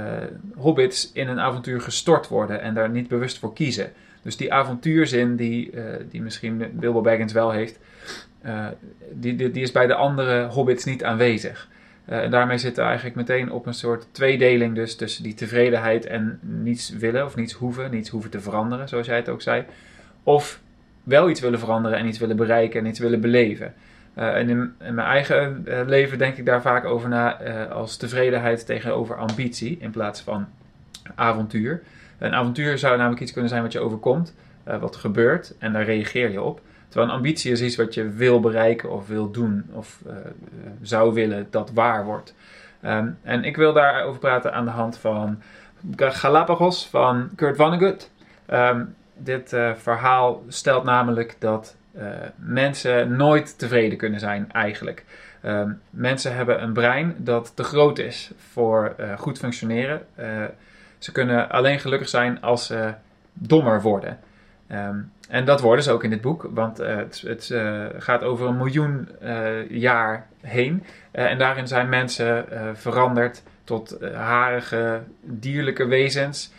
hobbits 0.55 1.11
in 1.13 1.27
een 1.27 1.39
avontuur 1.39 1.81
gestort 1.81 2.27
worden 2.27 2.61
en 2.61 2.73
daar 2.73 2.89
niet 2.89 3.07
bewust 3.07 3.39
voor 3.39 3.53
kiezen. 3.53 3.91
Dus 4.21 4.37
die 4.37 4.53
avontuurzin 4.53 5.35
die, 5.35 5.71
die 6.09 6.21
misschien 6.21 6.63
Bilbo 6.73 7.01
Baggins 7.01 7.33
wel 7.33 7.51
heeft, 7.51 7.79
die, 9.11 9.35
die, 9.35 9.51
die, 9.51 9.61
is 9.61 9.71
bij 9.71 9.87
de 9.87 9.93
andere 9.93 10.45
hobbits 10.45 10.85
niet 10.85 11.03
aanwezig. 11.03 11.67
en 12.05 12.31
daarmee 12.31 12.57
zitten 12.57 12.83
we 12.83 12.89
eigenlijk 12.89 13.17
meteen 13.17 13.51
op 13.51 13.65
een 13.65 13.73
soort 13.73 14.07
tweedeling 14.11 14.75
dus 14.75 14.95
tussen 14.95 15.23
die 15.23 15.33
tevredenheid 15.33 16.05
en 16.05 16.39
niets 16.41 16.89
willen 16.89 17.25
of 17.25 17.35
niets 17.35 17.53
hoeven, 17.53 17.91
niets 17.91 18.09
hoeven 18.09 18.31
te 18.31 18.39
veranderen, 18.39 18.89
zoals 18.89 19.07
jij 19.07 19.15
het 19.15 19.29
ook 19.29 19.41
zei. 19.41 19.65
Of 20.23 20.61
wel 21.03 21.29
iets 21.29 21.41
willen 21.41 21.59
veranderen 21.59 21.97
en 21.97 22.07
iets 22.07 22.19
willen 22.19 22.35
bereiken 22.35 22.79
en 22.79 22.85
iets 22.85 22.99
willen 22.99 23.21
beleven. 23.21 23.73
Uh, 24.17 24.35
en 24.35 24.49
in, 24.49 24.73
in, 24.79 24.93
mijn 24.93 25.07
eigen 25.07 25.65
uh, 25.67 25.79
leven 25.85 26.17
denk 26.17 26.37
ik 26.37 26.45
daar 26.45 26.61
vaak 26.61 26.85
over 26.85 27.09
na 27.09 27.41
uh, 27.41 27.71
als 27.71 27.97
tevredenheid 27.97 28.65
tegenover 28.65 29.15
ambitie 29.17 29.77
in 29.79 29.91
plaats 29.91 30.21
van 30.21 30.47
avontuur. 31.15 31.81
Een 32.17 32.33
avontuur 32.33 32.77
zou 32.77 32.97
namelijk 32.97 33.21
iets 33.21 33.31
kunnen 33.31 33.49
zijn 33.49 33.61
wat 33.61 33.71
je 33.71 33.79
overkomt, 33.79 34.35
wat 34.79 34.95
gebeurt 34.95 35.55
en 35.59 35.73
daar 35.73 35.83
reageer 35.83 36.31
je 36.31 36.41
op. 36.41 36.61
Terwijl 36.87 37.09
een 37.09 37.15
ambitie 37.15 37.51
is 37.51 37.61
iets 37.61 37.75
wat 37.75 37.93
je 37.93 38.09
wil 38.09 38.39
bereiken 38.39 38.91
of 38.91 39.07
wil 39.07 39.31
doen 39.31 39.65
of 39.71 40.01
zou 40.81 41.13
willen 41.13 41.47
dat 41.49 41.71
waar 41.73 42.05
wordt. 42.05 42.35
Um, 42.85 43.17
en 43.23 43.43
ik 43.43 43.55
wil 43.55 43.73
daarover 43.73 44.19
praten 44.19 44.53
aan 44.53 44.65
de 44.65 44.71
hand 44.71 44.97
van 44.97 45.41
Galapagos 45.97 46.87
van 46.87 47.29
Kurt 47.35 47.55
Vonnegut. 47.55 48.11
Um, 48.53 48.95
dit 49.17 49.55
verhaal 49.75 50.43
stelt 50.47 50.83
namelijk 50.83 51.35
dat 51.39 51.75
mensen 52.35 53.15
nooit 53.15 53.59
tevreden 53.59 53.97
kunnen 53.97 54.19
zijn, 54.19 54.51
eigenlijk. 54.51 55.05
Uh, 55.41 55.61
mensen 55.89 56.35
hebben 56.35 56.63
een 56.63 56.73
brein 56.73 57.15
dat 57.17 57.51
te 57.55 57.63
groot 57.63 57.97
is 57.97 58.31
voor 58.51 58.95
uh, 58.99 59.17
goed 59.17 59.37
functioneren. 59.37 60.01
Uh, 60.19 60.43
ze 60.97 61.11
kunnen 61.11 61.49
alleen 61.49 61.79
gelukkig 61.79 62.09
zijn 62.09 62.41
als 62.41 62.65
ze 62.65 62.93
dommer 63.33 63.81
worden. 63.81 64.19
Um, 64.71 65.11
en 65.29 65.45
dat 65.45 65.61
worden 65.61 65.83
ze 65.83 65.91
ook 65.91 66.03
in 66.03 66.09
dit 66.09 66.21
boek, 66.21 66.49
want 66.53 66.77
het, 66.77 67.23
het 67.25 67.53
gaat 67.97 68.23
over 68.23 68.47
een 68.47 68.57
miljoen 68.57 69.09
jaar 69.69 70.27
heen. 70.41 70.83
en 71.11 71.37
daarin 71.37 71.67
zijn 71.67 71.89
mensen 71.89 72.45
veranderd 72.73 73.43
tot 73.63 73.97
harige, 74.13 75.01
dierlijke 75.21 75.85
wezens 75.85 76.53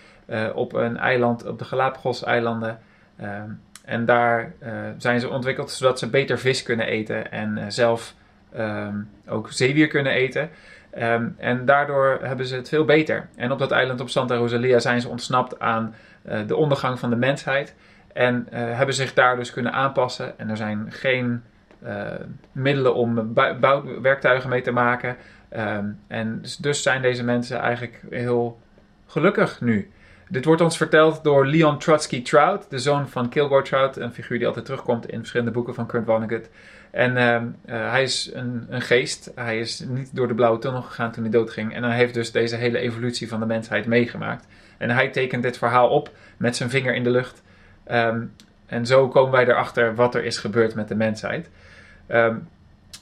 op 0.54 0.72
een 0.72 0.96
eiland, 0.96 1.46
op 1.46 1.58
de 1.58 1.64
Galapagos-eilanden. 1.64 2.78
Um, 3.22 3.60
en 3.90 4.04
daar 4.04 4.52
uh, 4.62 4.70
zijn 4.96 5.20
ze 5.20 5.28
ontwikkeld 5.28 5.70
zodat 5.70 5.98
ze 5.98 6.10
beter 6.10 6.38
vis 6.38 6.62
kunnen 6.62 6.86
eten 6.86 7.30
en 7.32 7.56
uh, 7.56 7.64
zelf 7.68 8.14
um, 8.56 9.10
ook 9.26 9.52
zeewier 9.52 9.86
kunnen 9.86 10.12
eten. 10.12 10.50
Um, 10.98 11.34
en 11.38 11.64
daardoor 11.64 12.18
hebben 12.22 12.46
ze 12.46 12.56
het 12.56 12.68
veel 12.68 12.84
beter. 12.84 13.28
En 13.36 13.52
op 13.52 13.58
dat 13.58 13.70
eiland 13.70 14.00
op 14.00 14.08
Santa 14.08 14.34
Rosalia 14.34 14.78
zijn 14.78 15.00
ze 15.00 15.08
ontsnapt 15.08 15.60
aan 15.60 15.94
uh, 16.28 16.38
de 16.46 16.56
ondergang 16.56 16.98
van 16.98 17.10
de 17.10 17.16
mensheid. 17.16 17.74
En 18.12 18.46
hebben 18.50 18.94
zich 18.94 19.14
daar 19.14 19.36
dus 19.36 19.52
kunnen 19.52 19.72
aanpassen. 19.72 20.38
En 20.38 20.50
er 20.50 20.56
zijn 20.56 20.86
geen 20.88 21.42
middelen 22.52 22.94
om 22.94 23.32
bouwwerktuigen 23.60 24.50
mee 24.50 24.60
te 24.60 24.70
maken. 24.70 25.16
Um, 25.56 25.98
en 26.06 26.38
dus, 26.42 26.56
dus 26.56 26.82
zijn 26.82 27.02
deze 27.02 27.24
mensen 27.24 27.58
eigenlijk 27.58 28.02
heel 28.10 28.60
gelukkig 29.06 29.60
nu. 29.60 29.90
Dit 30.30 30.44
wordt 30.44 30.60
ons 30.60 30.76
verteld 30.76 31.24
door 31.24 31.46
Leon 31.46 31.78
Trotsky 31.78 32.22
Trout, 32.22 32.70
de 32.70 32.78
zoon 32.78 33.08
van 33.08 33.28
Kilgore 33.28 33.62
Trout, 33.62 33.96
een 33.96 34.12
figuur 34.12 34.38
die 34.38 34.46
altijd 34.46 34.64
terugkomt 34.64 35.08
in 35.08 35.18
verschillende 35.18 35.52
boeken 35.52 35.74
van 35.74 35.86
Kurt 35.86 36.04
Vonnegut. 36.04 36.50
En 36.90 37.16
uh, 37.16 37.34
uh, 37.74 37.90
hij 37.90 38.02
is 38.02 38.30
een, 38.32 38.66
een, 38.68 38.80
geest. 38.80 39.32
Hij 39.34 39.58
is 39.58 39.84
niet 39.88 40.14
door 40.14 40.28
de 40.28 40.34
blauwe 40.34 40.58
tunnel 40.58 40.82
gegaan 40.82 41.12
toen 41.12 41.22
hij 41.22 41.32
doodging. 41.32 41.74
En 41.74 41.82
hij 41.82 41.96
heeft 41.96 42.14
dus 42.14 42.32
deze 42.32 42.56
hele 42.56 42.78
evolutie 42.78 43.28
van 43.28 43.40
de 43.40 43.46
mensheid 43.46 43.86
meegemaakt. 43.86 44.46
En 44.78 44.90
hij 44.90 45.08
tekent 45.08 45.42
dit 45.42 45.58
verhaal 45.58 45.88
op 45.88 46.10
met 46.36 46.56
zijn 46.56 46.70
vinger 46.70 46.94
in 46.94 47.04
de 47.04 47.10
lucht. 47.10 47.42
Um, 47.90 48.32
en 48.66 48.86
zo 48.86 49.08
komen 49.08 49.32
wij 49.32 49.46
erachter 49.46 49.94
wat 49.94 50.14
er 50.14 50.24
is 50.24 50.38
gebeurd 50.38 50.74
met 50.74 50.88
de 50.88 50.94
mensheid. 50.94 51.50
Um, 52.08 52.48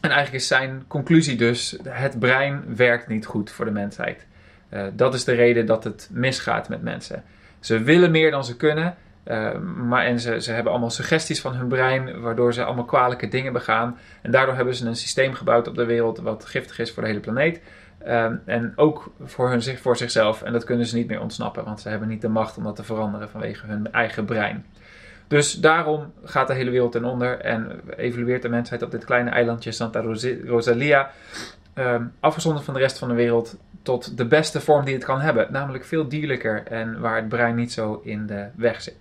en 0.00 0.10
eigenlijk 0.10 0.32
is 0.32 0.46
zijn 0.46 0.84
conclusie 0.86 1.36
dus: 1.36 1.76
het 1.88 2.18
brein 2.18 2.76
werkt 2.76 3.08
niet 3.08 3.26
goed 3.26 3.50
voor 3.50 3.64
de 3.64 3.70
mensheid. 3.70 4.26
Uh, 4.70 4.82
dat 4.92 5.14
is 5.14 5.24
de 5.24 5.32
reden 5.34 5.66
dat 5.66 5.84
het 5.84 6.08
misgaat 6.12 6.68
met 6.68 6.82
mensen. 6.82 7.22
Ze 7.60 7.82
willen 7.82 8.10
meer 8.10 8.30
dan 8.30 8.44
ze 8.44 8.56
kunnen, 8.56 8.94
uh, 9.24 9.58
maar 9.58 10.04
en 10.04 10.20
ze, 10.20 10.40
ze 10.40 10.52
hebben 10.52 10.72
allemaal 10.72 10.90
suggesties 10.90 11.40
van 11.40 11.54
hun 11.54 11.68
brein, 11.68 12.20
waardoor 12.20 12.52
ze 12.52 12.64
allemaal 12.64 12.84
kwalijke 12.84 13.28
dingen 13.28 13.52
begaan. 13.52 13.98
En 14.22 14.30
daardoor 14.30 14.54
hebben 14.54 14.74
ze 14.74 14.86
een 14.86 14.96
systeem 14.96 15.34
gebouwd 15.34 15.68
op 15.68 15.74
de 15.74 15.84
wereld 15.84 16.18
wat 16.18 16.44
giftig 16.44 16.78
is 16.78 16.92
voor 16.92 17.02
de 17.02 17.08
hele 17.08 17.20
planeet. 17.20 17.60
Uh, 18.06 18.26
en 18.44 18.72
ook 18.76 19.12
voor, 19.24 19.50
hun, 19.50 19.62
voor 19.62 19.96
zichzelf. 19.96 20.42
En 20.42 20.52
dat 20.52 20.64
kunnen 20.64 20.86
ze 20.86 20.96
niet 20.96 21.08
meer 21.08 21.20
ontsnappen, 21.20 21.64
want 21.64 21.80
ze 21.80 21.88
hebben 21.88 22.08
niet 22.08 22.20
de 22.20 22.28
macht 22.28 22.56
om 22.56 22.64
dat 22.64 22.76
te 22.76 22.84
veranderen 22.84 23.28
vanwege 23.28 23.66
hun 23.66 23.92
eigen 23.92 24.24
brein. 24.24 24.64
Dus 25.28 25.52
daarom 25.52 26.12
gaat 26.24 26.46
de 26.46 26.54
hele 26.54 26.70
wereld 26.70 26.92
ten 26.92 27.04
onder 27.04 27.40
en 27.40 27.80
evolueert 27.96 28.42
de 28.42 28.48
mensheid 28.48 28.82
op 28.82 28.90
dit 28.90 29.04
kleine 29.04 29.30
eilandje 29.30 29.72
Santa 29.72 30.02
Rosalia, 30.46 31.10
um, 31.74 32.12
afgezonderd 32.20 32.64
van 32.64 32.74
de 32.74 32.80
rest 32.80 32.98
van 32.98 33.08
de 33.08 33.14
wereld, 33.14 33.56
tot 33.82 34.16
de 34.16 34.26
beste 34.26 34.60
vorm 34.60 34.84
die 34.84 34.94
het 34.94 35.04
kan 35.04 35.20
hebben. 35.20 35.46
Namelijk 35.50 35.84
veel 35.84 36.08
dierlijker 36.08 36.62
en 36.66 37.00
waar 37.00 37.16
het 37.16 37.28
brein 37.28 37.54
niet 37.54 37.72
zo 37.72 38.00
in 38.04 38.26
de 38.26 38.46
weg 38.56 38.82
zit. 38.82 38.96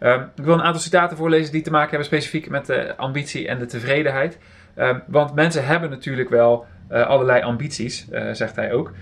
Um, 0.00 0.30
ik 0.34 0.44
wil 0.44 0.54
een 0.54 0.62
aantal 0.62 0.80
citaten 0.80 1.16
voorlezen 1.16 1.52
die 1.52 1.62
te 1.62 1.70
maken 1.70 1.88
hebben 1.88 2.06
specifiek 2.06 2.48
met 2.48 2.66
de 2.66 2.96
ambitie 2.96 3.48
en 3.48 3.58
de 3.58 3.66
tevredenheid. 3.66 4.38
Um, 4.78 5.02
want 5.06 5.34
mensen 5.34 5.66
hebben 5.66 5.90
natuurlijk 5.90 6.28
wel 6.28 6.66
uh, 6.90 7.06
allerlei 7.06 7.42
ambities, 7.42 8.06
uh, 8.12 8.32
zegt 8.32 8.56
hij 8.56 8.72
ook. 8.72 8.92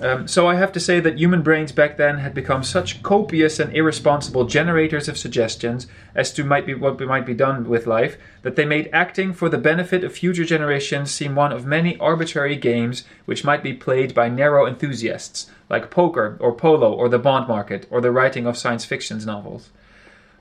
Um, 0.00 0.26
so 0.26 0.48
I 0.48 0.56
have 0.56 0.72
to 0.72 0.80
say 0.80 0.98
that 1.00 1.18
human 1.18 1.42
brains 1.42 1.70
back 1.70 1.96
then 1.96 2.18
had 2.18 2.34
become 2.34 2.64
such 2.64 3.02
copious 3.02 3.60
and 3.60 3.74
irresponsible 3.76 4.44
generators 4.44 5.08
of 5.08 5.16
suggestions 5.16 5.86
as 6.16 6.32
to 6.32 6.42
might 6.42 6.66
be 6.66 6.74
what 6.74 7.00
might 7.00 7.26
be 7.26 7.34
done 7.34 7.68
with 7.68 7.86
life 7.86 8.18
that 8.42 8.56
they 8.56 8.64
made 8.64 8.90
acting 8.92 9.32
for 9.32 9.48
the 9.48 9.58
benefit 9.58 10.02
of 10.02 10.12
future 10.12 10.44
generations 10.44 11.12
seem 11.12 11.36
one 11.36 11.52
of 11.52 11.64
many 11.64 11.96
arbitrary 11.98 12.56
games 12.56 13.04
which 13.24 13.44
might 13.44 13.62
be 13.62 13.72
played 13.72 14.14
by 14.14 14.28
narrow 14.28 14.66
enthusiasts 14.66 15.48
like 15.70 15.90
poker 15.90 16.36
or 16.40 16.52
polo 16.52 16.92
or 16.92 17.08
the 17.08 17.18
bond 17.18 17.46
market 17.46 17.86
or 17.88 18.00
the 18.00 18.10
writing 18.10 18.46
of 18.46 18.58
science 18.58 18.84
fiction 18.84 19.24
novels. 19.24 19.70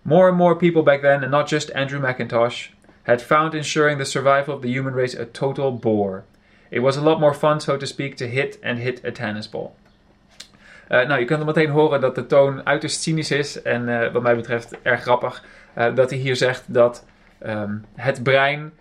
More 0.03 0.27
and 0.27 0.37
more 0.37 0.55
people 0.55 0.83
back 0.83 1.01
then, 1.01 1.23
and 1.23 1.31
not 1.31 1.47
just 1.47 1.71
Andrew 1.71 1.99
McIntosh, 1.99 2.69
had 3.03 3.21
found 3.21 3.55
ensuring 3.55 3.97
the 3.97 4.05
survival 4.05 4.55
of 4.55 4.61
the 4.61 4.69
human 4.69 4.93
race 4.93 5.13
a 5.13 5.25
total 5.25 5.71
bore. 5.71 6.25
It 6.73 6.81
was 6.81 6.97
a 6.97 7.01
lot 7.01 7.19
more 7.19 7.33
fun, 7.33 7.61
so 7.61 7.77
to 7.77 7.85
speak, 7.85 8.15
to 8.15 8.25
hit 8.25 8.59
and 8.63 8.77
hit 8.77 9.05
a 9.05 9.11
tennis 9.11 9.49
ball. 9.49 9.71
Uh, 10.89 11.07
nou, 11.07 11.19
je 11.19 11.25
kunt 11.25 11.39
er 11.39 11.45
meteen 11.45 11.69
horen 11.69 12.01
dat 12.01 12.15
de 12.15 12.25
toon 12.25 12.65
uiterst 12.65 13.01
cynisch 13.01 13.31
is 13.31 13.61
en 13.61 13.87
uh, 13.87 14.11
wat 14.11 14.21
mij 14.21 14.35
betreft 14.35 14.75
erg 14.81 15.01
grappig. 15.01 15.43
Uh, 15.77 15.95
dat 15.95 16.09
hij 16.09 16.19
hier 16.19 16.35
zegt 16.35 16.73
dat 16.73 17.05
um, 17.45 17.85
het 17.95 18.23
brein 18.23 18.71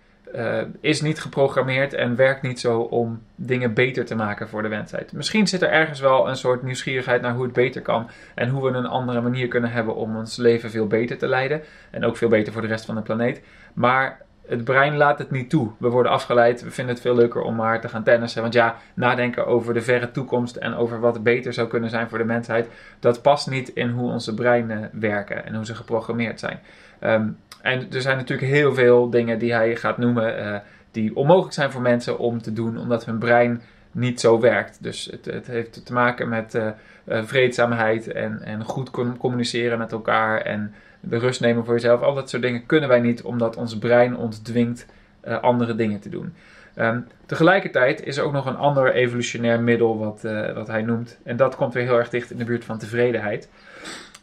is 0.81 1.01
niet 1.01 1.21
geprogrammeerd 1.21 1.93
en 1.93 2.15
werkt 2.15 2.41
niet 2.41 2.59
zo 2.59 2.79
om 2.79 3.21
dingen 3.35 3.73
beter 3.73 4.05
te 4.05 4.15
maken 4.15 4.49
voor 4.49 4.61
de 4.61 4.67
mensheid. 4.67 5.13
Misschien 5.13 5.47
zit 5.47 5.61
er 5.61 5.69
ergens 5.69 5.99
wel 5.99 6.29
een 6.29 6.35
soort 6.35 6.63
nieuwsgierigheid 6.63 7.21
naar 7.21 7.33
hoe 7.33 7.43
het 7.43 7.53
beter 7.53 7.81
kan 7.81 8.09
en 8.35 8.49
hoe 8.49 8.71
we 8.71 8.77
een 8.77 8.85
andere 8.85 9.21
manier 9.21 9.47
kunnen 9.47 9.71
hebben 9.71 9.95
om 9.95 10.15
ons 10.15 10.37
leven 10.37 10.69
veel 10.69 10.87
beter 10.87 11.17
te 11.17 11.27
leiden 11.27 11.61
en 11.91 12.05
ook 12.05 12.17
veel 12.17 12.29
beter 12.29 12.53
voor 12.53 12.61
de 12.61 12.67
rest 12.67 12.85
van 12.85 12.95
de 12.95 13.01
planeet. 13.01 13.41
Maar 13.73 14.21
het 14.47 14.63
brein 14.63 14.97
laat 14.97 15.19
het 15.19 15.31
niet 15.31 15.49
toe. 15.49 15.71
We 15.77 15.89
worden 15.89 16.11
afgeleid. 16.11 16.63
We 16.63 16.71
vinden 16.71 16.93
het 16.93 17.03
veel 17.03 17.15
leuker 17.15 17.41
om 17.41 17.55
maar 17.55 17.81
te 17.81 17.89
gaan 17.89 18.03
tennissen. 18.03 18.41
Want 18.41 18.53
ja, 18.53 18.75
nadenken 18.93 19.47
over 19.47 19.73
de 19.73 19.81
verre 19.81 20.11
toekomst 20.11 20.55
en 20.55 20.75
over 20.75 20.99
wat 20.99 21.23
beter 21.23 21.53
zou 21.53 21.67
kunnen 21.67 21.89
zijn 21.89 22.09
voor 22.09 22.17
de 22.17 22.23
mensheid, 22.23 22.69
dat 22.99 23.21
past 23.21 23.49
niet 23.49 23.69
in 23.69 23.89
hoe 23.89 24.11
onze 24.11 24.33
breinen 24.33 24.89
werken 24.93 25.45
en 25.45 25.55
hoe 25.55 25.65
ze 25.65 25.75
geprogrammeerd 25.75 26.39
zijn. 26.39 26.59
Um, 27.01 27.37
en 27.61 27.91
er 27.91 28.01
zijn 28.01 28.17
natuurlijk 28.17 28.51
heel 28.51 28.73
veel 28.73 29.09
dingen 29.09 29.39
die 29.39 29.53
hij 29.53 29.75
gaat 29.75 29.97
noemen, 29.97 30.39
uh, 30.39 30.55
die 30.91 31.15
onmogelijk 31.15 31.53
zijn 31.53 31.71
voor 31.71 31.81
mensen 31.81 32.17
om 32.17 32.41
te 32.41 32.53
doen, 32.53 32.77
omdat 32.77 33.05
hun 33.05 33.17
brein 33.17 33.61
niet 33.91 34.19
zo 34.19 34.39
werkt. 34.39 34.83
Dus 34.83 35.05
het, 35.11 35.25
het 35.25 35.47
heeft 35.47 35.85
te 35.85 35.93
maken 35.93 36.29
met 36.29 36.55
uh, 36.55 36.67
uh, 37.05 37.23
vreedzaamheid 37.23 38.11
en, 38.11 38.41
en 38.41 38.63
goed 38.63 38.91
communiceren 39.17 39.77
met 39.77 39.91
elkaar 39.91 40.41
en 40.41 40.73
de 41.05 41.17
rust 41.17 41.41
nemen 41.41 41.65
voor 41.65 41.73
jezelf. 41.73 42.01
Al 42.01 42.13
dat 42.13 42.29
soort 42.29 42.41
dingen 42.41 42.65
kunnen 42.65 42.89
wij 42.89 42.99
niet, 42.99 43.21
omdat 43.21 43.55
ons 43.55 43.77
brein 43.77 44.17
ons 44.17 44.37
dwingt 44.37 44.85
uh, 45.27 45.41
andere 45.41 45.75
dingen 45.75 45.99
te 45.99 46.09
doen. 46.09 46.33
Um, 46.77 47.07
tegelijkertijd 47.25 48.03
is 48.03 48.17
er 48.17 48.23
ook 48.23 48.31
nog 48.31 48.45
een 48.45 48.55
ander 48.55 48.93
evolutionair 48.93 49.59
middel 49.59 49.97
wat, 49.97 50.21
uh, 50.25 50.51
wat 50.51 50.67
hij 50.67 50.81
noemt. 50.81 51.17
En 51.23 51.37
dat 51.37 51.55
komt 51.55 51.73
weer 51.73 51.83
heel 51.83 51.97
erg 51.97 52.09
dicht 52.09 52.31
in 52.31 52.37
de 52.37 52.43
buurt 52.43 52.65
van 52.65 52.77
tevredenheid. 52.77 53.49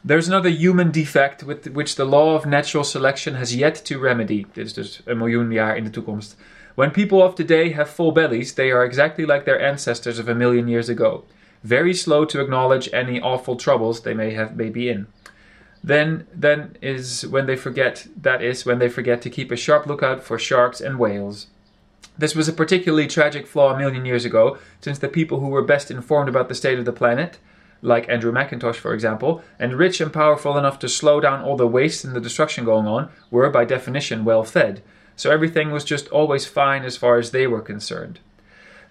There's 0.06 0.30
another 0.30 0.50
human 0.50 0.90
defect 0.90 1.44
with 1.44 1.70
which 1.72 1.94
the 1.94 2.04
law 2.04 2.34
of 2.34 2.44
natural 2.44 2.84
selection 2.84 3.34
has 3.34 3.54
yet 3.54 3.84
to 3.84 4.00
remedy. 4.00 4.46
Dit 4.52 4.66
is 4.66 4.72
dus 4.72 5.02
een 5.04 5.18
miljoen 5.18 5.52
jaar 5.52 5.76
in 5.76 5.84
de 5.84 5.90
toekomst. 5.90 6.36
When 6.74 6.90
people 6.90 7.18
of 7.18 7.34
today 7.34 7.72
have 7.72 7.92
full 7.92 8.12
bellies, 8.12 8.52
they 8.52 8.72
are 8.72 8.84
exactly 8.84 9.24
like 9.24 9.42
their 9.42 9.70
ancestors 9.70 10.18
of 10.18 10.28
a 10.28 10.34
million 10.34 10.68
years 10.68 10.88
ago. 10.88 11.24
Very 11.60 11.94
slow 11.94 12.26
to 12.26 12.40
acknowledge 12.40 12.96
any 12.96 13.20
awful 13.20 13.56
troubles 13.56 14.00
they 14.00 14.14
may 14.14 14.34
have 14.34 14.54
may 14.54 14.70
be 14.70 14.80
in. 14.80 15.06
Then, 15.82 16.26
then 16.34 16.76
is 16.82 17.26
when 17.26 17.46
they 17.46 17.56
forget, 17.56 18.06
that 18.20 18.42
is 18.42 18.66
when 18.66 18.78
they 18.78 18.88
forget 18.88 19.22
to 19.22 19.30
keep 19.30 19.50
a 19.50 19.56
sharp 19.56 19.86
lookout 19.86 20.22
for 20.22 20.38
sharks 20.38 20.80
and 20.80 20.98
whales. 20.98 21.46
This 22.18 22.34
was 22.34 22.48
a 22.48 22.52
particularly 22.52 23.06
tragic 23.06 23.46
flaw 23.46 23.72
a 23.72 23.78
million 23.78 24.04
years 24.04 24.24
ago, 24.26 24.58
since 24.80 24.98
the 24.98 25.08
people 25.08 25.40
who 25.40 25.48
were 25.48 25.62
best 25.62 25.90
informed 25.90 26.28
about 26.28 26.48
the 26.48 26.54
state 26.54 26.78
of 26.78 26.84
the 26.84 26.92
planet, 26.92 27.38
like 27.82 28.08
Andrew 28.10 28.30
McIntosh, 28.30 28.76
for 28.76 28.92
example, 28.92 29.42
and 29.58 29.78
rich 29.78 30.00
and 30.02 30.12
powerful 30.12 30.58
enough 30.58 30.78
to 30.80 30.88
slow 30.88 31.18
down 31.18 31.42
all 31.42 31.56
the 31.56 31.66
waste 31.66 32.04
and 32.04 32.14
the 32.14 32.20
destruction 32.20 32.64
going 32.64 32.86
on, 32.86 33.08
were 33.30 33.48
by 33.48 33.64
definition 33.64 34.24
well 34.24 34.44
fed. 34.44 34.82
So 35.16 35.30
everything 35.30 35.70
was 35.70 35.84
just 35.84 36.08
always 36.08 36.46
fine 36.46 36.84
as 36.84 36.96
far 36.96 37.18
as 37.18 37.30
they 37.30 37.46
were 37.46 37.62
concerned. 37.62 38.20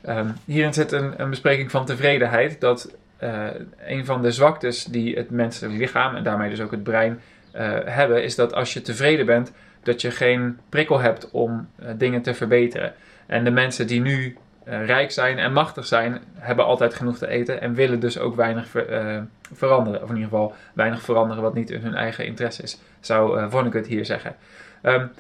Um, 0.06 0.36
hierin 0.46 0.74
zit 0.74 0.92
een, 0.92 1.22
een, 1.22 1.30
bespreking 1.30 1.72
van 1.72 1.86
tevredenheid, 1.86 2.62
dat 2.62 2.92
uh, 3.24 3.48
een 3.86 4.06
van 4.06 4.22
de 4.22 4.32
zwaktes 4.32 4.84
die 4.84 5.16
het 5.16 5.30
menselijk 5.30 5.78
lichaam 5.78 6.16
en 6.16 6.24
daarmee 6.24 6.50
dus 6.50 6.62
ook 6.62 6.72
het 6.72 6.84
brein 6.84 7.20
uh, 7.56 7.78
hebben, 7.86 8.24
is 8.24 8.36
dat 8.36 8.54
als 8.54 8.74
je 8.74 8.82
tevreden 8.82 9.26
bent, 9.26 9.52
dat 9.84 10.02
je 10.02 10.12
geen 10.12 10.58
prikkel 10.70 11.00
hebt 11.00 11.32
om 11.32 11.70
uh, 11.80 11.90
dingen 11.98 12.22
te 12.22 12.34
verbeteren. 12.34 12.94
En 13.26 13.44
de 13.44 13.52
mensen 13.52 13.88
die 13.88 14.02
nu 14.02 14.38
rijk 14.66 15.12
zijn 15.12 15.38
en 15.38 15.54
machtig 15.54 15.86
zijn, 15.86 16.22
hebben 16.34 16.66
altijd 16.66 16.94
genoeg 16.94 17.18
te 17.18 17.28
eten 17.28 17.62
en 17.62 17.74
willen 17.74 18.00
dus 18.00 18.20
ook 18.20 18.36
weinig 18.36 18.68
ver, 18.68 19.26
veranderen. 19.54 20.04
Of 20.04 20.10
in 20.10 20.16
ieder 20.16 20.30
geval 20.30 20.56
weinig 20.74 21.02
veranderen 21.02 21.44
wat 21.44 21.54
niet 21.54 21.70
in 21.70 21.82
hun 21.82 21.96
eigen 21.96 22.26
interesse 22.26 22.64
is, 22.64 22.80
zou 23.00 23.40
uh, 23.40 23.46
Vonnegut 23.50 23.88
hier 23.88 24.06
zeggen. 24.06 24.36
Um, 24.84 25.12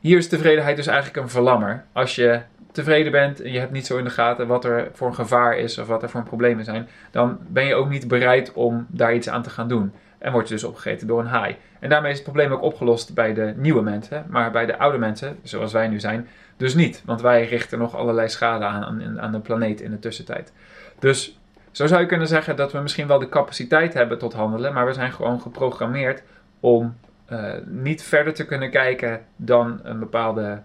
hier 0.00 0.18
is 0.18 0.28
tevredenheid 0.28 0.76
dus 0.76 0.86
eigenlijk 0.86 1.16
een 1.16 1.30
verlammer. 1.30 1.84
Als 1.92 2.14
je 2.14 2.40
tevreden 2.78 3.12
bent 3.12 3.42
en 3.42 3.52
je 3.52 3.58
hebt 3.58 3.72
niet 3.72 3.86
zo 3.86 3.98
in 3.98 4.04
de 4.04 4.10
gaten 4.10 4.46
wat 4.46 4.64
er 4.64 4.88
voor 4.92 5.08
een 5.08 5.14
gevaar 5.14 5.58
is 5.58 5.78
of 5.78 5.86
wat 5.86 6.02
er 6.02 6.10
voor 6.10 6.22
problemen 6.22 6.64
zijn, 6.64 6.88
dan 7.10 7.38
ben 7.48 7.64
je 7.64 7.74
ook 7.74 7.88
niet 7.88 8.08
bereid 8.08 8.52
om 8.52 8.86
daar 8.88 9.14
iets 9.14 9.28
aan 9.28 9.42
te 9.42 9.50
gaan 9.50 9.68
doen. 9.68 9.92
En 10.18 10.32
word 10.32 10.48
je 10.48 10.54
dus 10.54 10.64
opgegeten 10.64 11.06
door 11.06 11.20
een 11.20 11.26
haai. 11.26 11.56
En 11.80 11.88
daarmee 11.88 12.10
is 12.10 12.16
het 12.16 12.26
probleem 12.26 12.52
ook 12.52 12.62
opgelost 12.62 13.14
bij 13.14 13.34
de 13.34 13.52
nieuwe 13.56 13.82
mensen. 13.82 14.24
Maar 14.28 14.50
bij 14.50 14.66
de 14.66 14.78
oude 14.78 14.98
mensen, 14.98 15.38
zoals 15.42 15.72
wij 15.72 15.88
nu 15.88 16.00
zijn, 16.00 16.28
dus 16.56 16.74
niet. 16.74 17.02
Want 17.04 17.20
wij 17.20 17.46
richten 17.46 17.78
nog 17.78 17.96
allerlei 17.96 18.28
schade 18.28 18.64
aan, 18.64 19.20
aan, 19.20 19.32
de 19.32 19.40
planeet 19.40 19.80
in 19.80 19.90
de 19.90 19.98
tussentijd. 19.98 20.52
Dus 20.98 21.38
zo 21.70 21.86
zou 21.86 22.00
je 22.00 22.06
kunnen 22.06 22.28
zeggen 22.28 22.56
dat 22.56 22.72
we 22.72 22.78
misschien 22.78 23.06
wel 23.06 23.18
de 23.18 23.28
capaciteit 23.28 23.94
hebben 23.94 24.18
tot 24.18 24.32
handelen. 24.32 24.72
Maar 24.72 24.86
we 24.86 24.92
zijn 24.92 25.12
gewoon 25.12 25.40
geprogrammeerd 25.40 26.22
om 26.60 26.96
uh, 27.32 27.52
niet 27.66 28.02
verder 28.02 28.34
te 28.34 28.46
kunnen 28.46 28.70
kijken 28.70 29.20
dan 29.36 29.80
een 29.82 29.98
bepaalde 29.98 30.62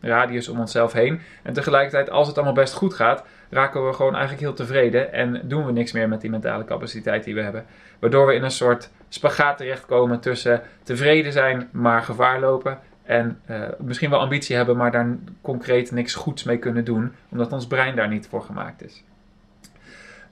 radius 0.00 0.48
om 0.48 0.60
onszelf 0.60 0.92
heen. 0.92 1.20
En 1.42 1.52
tegelijkertijd, 1.52 2.10
als 2.10 2.26
het 2.26 2.36
allemaal 2.36 2.54
best 2.54 2.74
goed 2.74 2.94
gaat, 2.94 3.24
raken 3.50 3.86
we 3.86 3.92
gewoon 3.92 4.12
eigenlijk 4.12 4.42
heel 4.42 4.54
tevreden 4.54 5.12
en 5.12 5.40
doen 5.44 5.66
we 5.66 5.72
niks 5.72 5.92
meer 5.92 6.08
met 6.08 6.20
die 6.20 6.30
mentale 6.30 6.64
capaciteit 6.64 7.24
die 7.24 7.34
we 7.34 7.42
hebben. 7.42 7.64
Waardoor 7.98 8.26
we 8.26 8.34
in 8.34 8.42
een 8.42 8.50
soort 8.50 8.90
spagaat 9.08 9.56
terechtkomen 9.56 10.20
tussen 10.20 10.62
tevreden 10.82 11.32
zijn, 11.32 11.68
maar 11.72 12.02
gevaar 12.02 12.40
lopen. 12.40 12.78
En 13.02 13.40
uh, 13.50 13.62
misschien 13.78 14.10
wel 14.10 14.20
ambitie 14.20 14.56
hebben, 14.56 14.76
maar 14.76 14.90
daar 14.90 15.16
concreet 15.40 15.90
niks 15.90 16.14
goeds 16.14 16.44
mee 16.44 16.58
kunnen 16.58 16.84
doen, 16.84 17.12
omdat 17.28 17.52
ons 17.52 17.66
brein 17.66 17.96
daar 17.96 18.08
niet 18.08 18.28
voor 18.28 18.42
gemaakt 18.42 18.84
is. 18.84 19.04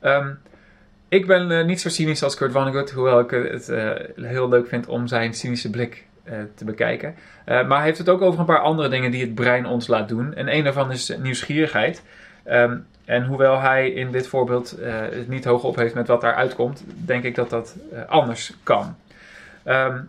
Um, 0.02 0.38
ik 1.08 1.26
ben 1.26 1.50
uh, 1.50 1.64
niet 1.64 1.80
zo 1.80 1.88
cynisch 1.88 2.23
als 2.23 2.37
Kurt 2.37 2.52
Vonnegut, 2.52 2.90
hoewel 2.90 3.20
ik 3.20 3.30
het 3.30 3.66
heel 4.16 4.49
leuk 4.49 4.68
vind 4.68 4.87
om 4.87 5.06
zijn 5.06 5.35
cynische 5.35 5.70
blik 5.70 6.06
te 6.54 6.64
bekijken. 6.64 7.14
maar 7.45 7.76
hij 7.76 7.85
heeft 7.85 7.99
het 7.99 8.09
ook 8.09 8.23
over 8.23 8.40
een 8.40 8.47
paar 8.47 8.61
andere 8.61 8.88
dingen 8.88 9.11
die 9.11 9.21
het 9.21 9.35
brein 9.35 9.66
ons 9.66 9.87
laat 9.87 10.09
doen. 10.09 10.35
En 10.35 10.54
een 10.54 10.64
daarvan 10.64 10.92
is 10.92 11.16
nieuwsgierigheid. 11.23 12.02
Um, 12.50 12.87
en 13.04 13.25
hoewel 13.25 13.61
hij 13.61 13.90
in 13.90 14.12
dit 14.12 14.26
voorbeeld 14.26 14.78
uh, 14.80 15.00
het 15.00 15.28
niet 15.28 15.45
hoog 15.45 15.64
op 15.64 15.76
heeft 15.76 15.95
met 15.95 16.09
wat 16.09 16.21
daaruit 16.21 16.54
komt, 16.54 16.85
denk 17.04 17.25
ik 17.25 17.35
dat 17.35 17.50
dat 17.50 17.76
anders 18.09 18.52
kan. 18.62 18.97
Um, 19.64 20.09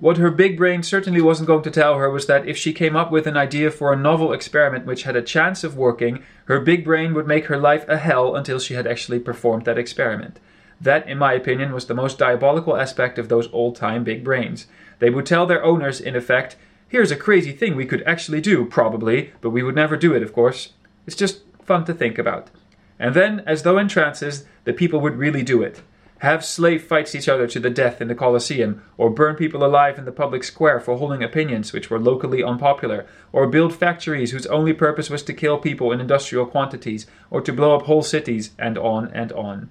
what 0.00 0.16
her 0.16 0.34
big 0.34 0.56
brain 0.56 0.82
certainly 0.82 1.20
wasn't 1.20 1.46
going 1.46 1.62
to 1.62 1.70
tell 1.70 1.94
her 1.94 2.10
was 2.10 2.26
that 2.26 2.46
if 2.46 2.56
she 2.56 2.72
came 2.72 2.96
up 2.96 3.10
with 3.10 3.26
an 3.26 3.36
idea 3.36 3.70
for 3.70 3.92
a 3.92 3.96
novel 3.96 4.32
experiment 4.32 4.86
which 4.86 5.04
had 5.04 5.16
a 5.16 5.22
chance 5.22 5.66
of 5.66 5.76
working, 5.76 6.22
her 6.44 6.60
big 6.60 6.84
brain 6.84 7.12
would 7.12 7.26
make 7.26 7.46
her 7.46 7.58
life 7.58 7.84
a 7.88 7.96
hell 7.96 8.34
until 8.34 8.58
she 8.58 8.74
had 8.74 8.86
actually 8.86 9.20
performed 9.20 9.64
that 9.64 9.78
experiment. 9.78 10.40
That, 10.80 11.08
in 11.08 11.18
my 11.18 11.34
opinion, 11.34 11.72
was 11.72 11.86
the 11.86 11.94
most 11.94 12.18
diabolical 12.18 12.76
aspect 12.76 13.18
of 13.18 13.28
those 13.28 13.52
old 13.52 13.76
time 13.76 14.02
big 14.02 14.24
brains. 14.24 14.66
They 14.98 15.10
would 15.10 15.26
tell 15.26 15.46
their 15.46 15.62
owners, 15.62 16.00
in 16.00 16.16
effect, 16.16 16.56
here's 16.88 17.10
a 17.10 17.16
crazy 17.16 17.52
thing 17.52 17.76
we 17.76 17.86
could 17.86 18.02
actually 18.02 18.40
do, 18.40 18.64
probably, 18.64 19.32
but 19.40 19.50
we 19.50 19.62
would 19.62 19.74
never 19.74 19.96
do 19.96 20.14
it, 20.14 20.22
of 20.22 20.32
course. 20.32 20.72
It's 21.06 21.16
just 21.16 21.42
fun 21.64 21.84
to 21.84 21.94
think 21.94 22.18
about. 22.18 22.50
And 22.98 23.14
then, 23.14 23.40
as 23.46 23.62
though 23.62 23.78
in 23.78 23.88
trances, 23.88 24.44
the 24.64 24.72
people 24.72 25.00
would 25.00 25.16
really 25.16 25.42
do 25.42 25.62
it. 25.62 25.82
Have 26.18 26.44
slave 26.44 26.82
fights 26.82 27.14
each 27.14 27.30
other 27.30 27.46
to 27.46 27.58
the 27.58 27.70
death 27.70 28.02
in 28.02 28.08
the 28.08 28.14
Colosseum, 28.14 28.82
or 28.98 29.08
burn 29.08 29.36
people 29.36 29.64
alive 29.64 29.98
in 29.98 30.04
the 30.04 30.12
public 30.12 30.44
square 30.44 30.78
for 30.78 30.98
holding 30.98 31.22
opinions 31.22 31.72
which 31.72 31.88
were 31.88 31.98
locally 31.98 32.42
unpopular, 32.42 33.06
or 33.32 33.46
build 33.46 33.74
factories 33.74 34.30
whose 34.30 34.46
only 34.46 34.74
purpose 34.74 35.08
was 35.08 35.22
to 35.22 35.32
kill 35.32 35.56
people 35.56 35.92
in 35.92 36.00
industrial 36.00 36.44
quantities, 36.44 37.06
or 37.30 37.40
to 37.40 37.54
blow 37.54 37.74
up 37.74 37.82
whole 37.82 38.02
cities, 38.02 38.50
and 38.58 38.76
on 38.76 39.08
and 39.14 39.32
on. 39.32 39.70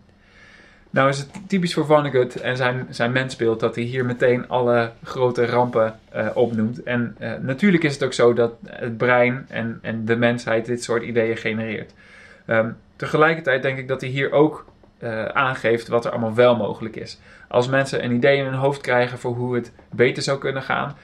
Nou 0.91 1.09
is 1.09 1.17
het 1.17 1.29
typisch 1.47 1.73
voor 1.73 1.85
Vonnegut 1.85 2.35
en 2.35 2.57
zijn, 2.57 2.87
zijn 2.89 3.11
mensbeeld 3.11 3.59
dat 3.59 3.75
hij 3.75 3.83
hier 3.83 4.05
meteen 4.05 4.47
alle 4.47 4.91
grote 5.03 5.45
rampen 5.45 5.99
uh, 6.15 6.27
opnoemt. 6.33 6.83
En 6.83 7.15
uh, 7.19 7.33
natuurlijk 7.41 7.83
is 7.83 7.93
het 7.93 8.03
ook 8.03 8.13
zo 8.13 8.33
dat 8.33 8.53
het 8.65 8.97
brein 8.97 9.45
en, 9.49 9.79
en 9.81 10.05
de 10.05 10.15
mensheid 10.15 10.65
dit 10.65 10.83
soort 10.83 11.03
ideeën 11.03 11.37
genereert. 11.37 11.93
Um, 12.47 12.77
tegelijkertijd 12.95 13.61
denk 13.61 13.77
ik 13.77 13.87
dat 13.87 14.01
hij 14.01 14.09
hier 14.09 14.31
ook 14.31 14.65
uh, 14.99 15.25
aangeeft 15.25 15.87
wat 15.87 16.05
er 16.05 16.11
allemaal 16.11 16.35
wel 16.35 16.55
mogelijk 16.55 16.95
is. 16.95 17.19
Als 17.47 17.67
mensen 17.67 18.03
een 18.03 18.11
idee 18.11 18.37
in 18.37 18.45
hun 18.45 18.53
hoofd 18.53 18.81
krijgen 18.81 19.17
voor 19.17 19.35
hoe 19.35 19.55
het 19.55 19.71
beter 19.91 20.23
zou 20.23 20.39
kunnen 20.39 20.63
gaan, 20.63 20.95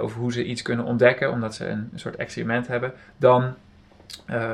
of 0.00 0.14
hoe 0.14 0.32
ze 0.32 0.44
iets 0.44 0.62
kunnen 0.62 0.84
ontdekken 0.84 1.30
omdat 1.30 1.54
ze 1.54 1.66
een, 1.66 1.88
een 1.92 1.98
soort 1.98 2.16
experiment 2.16 2.66
hebben, 2.66 2.92
dan 3.16 3.54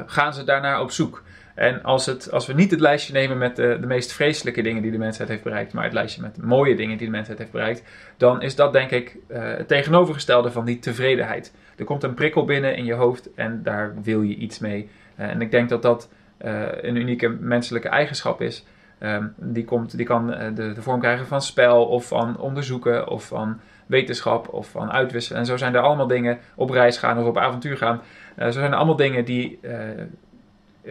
gaan 0.06 0.34
ze 0.34 0.44
daarnaar 0.44 0.80
op 0.80 0.90
zoek. 0.90 1.22
En 1.58 1.82
als, 1.82 2.06
het, 2.06 2.32
als 2.32 2.46
we 2.46 2.52
niet 2.52 2.70
het 2.70 2.80
lijstje 2.80 3.12
nemen 3.12 3.38
met 3.38 3.56
de, 3.56 3.76
de 3.80 3.86
meest 3.86 4.12
vreselijke 4.12 4.62
dingen 4.62 4.82
die 4.82 4.90
de 4.90 4.98
mensheid 4.98 5.28
heeft 5.28 5.42
bereikt, 5.42 5.72
maar 5.72 5.84
het 5.84 5.92
lijstje 5.92 6.22
met 6.22 6.42
mooie 6.42 6.76
dingen 6.76 6.96
die 6.96 7.06
de 7.06 7.12
mensheid 7.12 7.38
heeft 7.38 7.50
bereikt, 7.50 7.82
dan 8.16 8.42
is 8.42 8.54
dat 8.54 8.72
denk 8.72 8.90
ik 8.90 9.16
uh, 9.28 9.38
het 9.42 9.68
tegenovergestelde 9.68 10.50
van 10.50 10.64
die 10.64 10.78
tevredenheid. 10.78 11.54
Er 11.76 11.84
komt 11.84 12.02
een 12.02 12.14
prikkel 12.14 12.44
binnen 12.44 12.76
in 12.76 12.84
je 12.84 12.94
hoofd 12.94 13.34
en 13.34 13.62
daar 13.62 13.94
wil 14.02 14.22
je 14.22 14.34
iets 14.34 14.58
mee. 14.58 14.88
Uh, 15.18 15.28
en 15.28 15.40
ik 15.40 15.50
denk 15.50 15.68
dat 15.68 15.82
dat 15.82 16.08
uh, 16.44 16.62
een 16.80 16.96
unieke 16.96 17.28
menselijke 17.28 17.88
eigenschap 17.88 18.40
is. 18.40 18.64
Um, 19.02 19.34
die, 19.36 19.64
komt, 19.64 19.96
die 19.96 20.06
kan 20.06 20.26
de, 20.26 20.72
de 20.72 20.82
vorm 20.82 21.00
krijgen 21.00 21.26
van 21.26 21.42
spel 21.42 21.84
of 21.86 22.06
van 22.06 22.38
onderzoeken 22.38 23.08
of 23.08 23.26
van 23.26 23.60
wetenschap 23.86 24.48
of 24.48 24.70
van 24.70 24.90
uitwisselen. 24.90 25.38
En 25.38 25.46
zo 25.46 25.56
zijn 25.56 25.74
er 25.74 25.80
allemaal 25.80 26.06
dingen 26.06 26.38
op 26.54 26.70
reis 26.70 26.98
gaan 26.98 27.18
of 27.18 27.26
op 27.26 27.38
avontuur 27.38 27.76
gaan. 27.76 28.00
zo 28.38 28.50
zijn 28.50 28.70
er 28.70 28.76
allemaal 28.76 28.96
dingen 28.96 29.24
die 29.24 29.58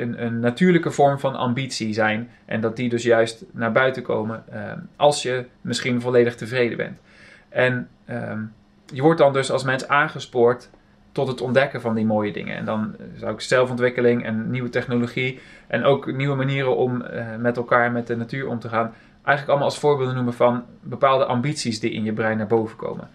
een, 0.02 0.24
een, 0.26 0.40
natuurlijke 0.40 0.92
vorm 0.92 1.20
van 1.20 1.36
ambitie 1.36 1.94
zijn. 1.94 2.30
En 2.46 2.62
dat 2.62 2.76
die 2.76 2.90
dus 2.90 3.04
juist 3.04 3.44
naar 3.52 3.72
buiten 3.72 4.04
komen 4.04 4.44
uh, 4.54 4.72
als 4.96 5.22
je 5.22 5.46
misschien 5.62 6.02
volledig 6.02 6.36
tevreden 6.36 6.78
bent. 6.78 6.98
En 7.50 7.88
uh, 8.10 8.32
je 8.86 9.02
wordt 9.02 9.20
dan 9.20 9.34
dus 9.34 9.52
als 9.52 9.64
mens 9.64 9.88
aangespoord 9.88 10.70
tot 11.12 11.28
het 11.28 11.42
ontdekken 11.42 11.82
van 11.82 11.96
die 11.96 12.06
mooie 12.06 12.32
dingen. 12.32 12.58
En 12.58 12.66
dan 12.66 12.96
zou 13.16 13.34
ik 13.34 13.42
zelfontwikkeling 13.42 14.26
en 14.26 14.50
nieuwe 14.50 14.70
technologie 14.70 15.40
en 15.68 15.84
ook 15.84 16.12
nieuwe 16.12 16.36
manieren 16.36 16.76
om 16.76 17.02
uh, 17.02 17.36
met 17.36 17.58
elkaar, 17.58 17.92
met 17.92 18.08
de 18.08 18.16
natuur 18.16 18.48
om 18.48 18.60
te 18.60 18.70
gaan, 18.70 18.94
eigenlijk 19.14 19.48
allemaal 19.48 19.68
als 19.68 19.80
voorbeelden 19.80 20.16
noemen 20.16 20.34
van 20.34 20.64
bepaalde 20.82 21.26
ambities 21.26 21.80
die 21.80 21.92
in 21.92 22.04
je 22.04 22.14
brein 22.14 22.38
naar 22.38 22.48
boven 22.48 22.78
komen. 22.78 23.10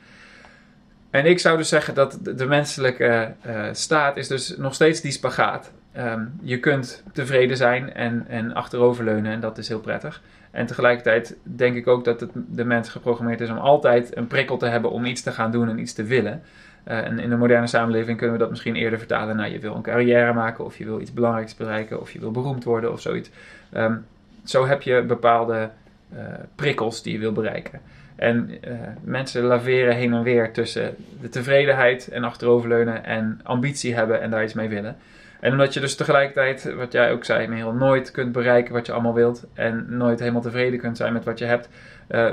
En 1.11 1.27
ik 1.27 1.39
zou 1.39 1.57
dus 1.57 1.69
zeggen 1.69 1.95
dat 1.95 2.19
de 2.23 2.47
menselijke 2.47 3.35
uh, 3.47 3.69
staat 3.73 4.17
is 4.17 4.29
dus 4.29 4.57
nog 4.57 4.75
steeds 4.75 5.01
die 5.01 5.13
spagaat. 5.13 5.73
Um, 5.99 6.33
je 6.43 6.61
kunt 6.61 7.03
tevreden 7.13 7.57
zijn 7.57 7.95
en, 7.95 8.25
en 8.29 8.55
achteroverleunen 8.55 9.33
en 9.33 9.41
dat 9.41 9.59
is 9.59 9.69
heel 9.69 9.81
prettig. 9.81 10.23
En 10.51 10.67
tegelijkertijd 10.67 11.37
denk 11.43 11.77
ik 11.77 11.87
ook 11.87 12.05
dat 12.05 12.21
het, 12.21 12.31
de 12.49 12.65
mens 12.65 12.89
geprogrammeerd 12.89 13.41
is 13.41 13.51
om 13.51 13.57
altijd 13.57 14.17
een 14.17 14.27
prikkel 14.27 14.57
te 14.57 14.67
hebben 14.67 14.91
om 14.91 15.05
iets 15.05 15.23
te 15.23 15.33
gaan 15.33 15.51
doen 15.51 15.69
en 15.69 15.79
iets 15.79 15.93
te 15.93 16.05
willen. 16.05 16.43
Uh, 16.89 16.99
en 16.99 17.19
in 17.19 17.31
de 17.31 17.37
moderne 17.37 17.67
samenleving 17.67 18.17
kunnen 18.19 18.37
we 18.37 18.43
dat 18.43 18.51
misschien 18.51 18.77
eerder 18.77 18.99
vertalen 18.99 19.37
naar 19.37 19.51
je 19.51 19.59
wil 19.59 19.75
een 19.75 19.83
carrière 19.83 20.33
maken 20.33 20.65
of 20.65 20.79
je 20.79 20.85
wil 20.85 21.01
iets 21.01 21.13
belangrijks 21.13 21.57
bereiken 21.57 22.01
of 22.01 22.11
je 22.11 22.19
wil 22.19 22.31
beroemd 22.31 22.65
worden 22.65 22.93
of 22.93 23.01
zoiets. 23.01 23.31
Um, 23.77 24.05
zo 24.45 24.67
heb 24.67 24.83
je 24.83 25.03
bepaalde 25.03 25.71
uh, 26.15 26.19
prikkels 26.55 27.03
die 27.03 27.13
je 27.13 27.19
wil 27.19 27.33
bereiken. 27.33 27.81
En 28.17 28.51
uh, 28.51 28.73
mensen 29.03 29.43
laveren 29.43 29.95
heen 29.95 30.13
en 30.13 30.23
weer 30.23 30.53
tussen 30.53 30.95
de 31.21 31.29
tevredenheid 31.29 32.09
en 32.09 32.25
achteroverleunen 32.25 33.05
en 33.05 33.41
ambitie 33.43 33.95
hebben 33.95 34.21
en 34.21 34.31
daar 34.31 34.45
iets 34.45 34.55
mee 34.55 34.69
willen. 34.69 34.97
En 35.43 35.53
omdat 35.53 35.75
je 35.75 35.81
dus 35.81 35.97
tegelijkertijd, 35.97 36.75
wat 36.75 36.93
jij 36.93 37.13
ook 37.13 37.25
zei, 37.25 37.55
heel 37.55 37.73
nooit 37.73 38.11
kunt 38.11 38.33
bereiken 38.33 38.73
wat 38.73 38.87
je 38.87 38.93
allemaal 38.93 39.15
wilt. 39.15 39.47
En 39.55 39.87
nooit 39.89 40.19
helemaal 40.21 40.41
tevreden 40.41 40.79
kunt 40.79 40.97
zijn 40.97 41.13
met 41.13 41.25
wat 41.25 41.39
je 41.39 41.45
hebt. 41.45 41.69
Uh, 42.11 42.31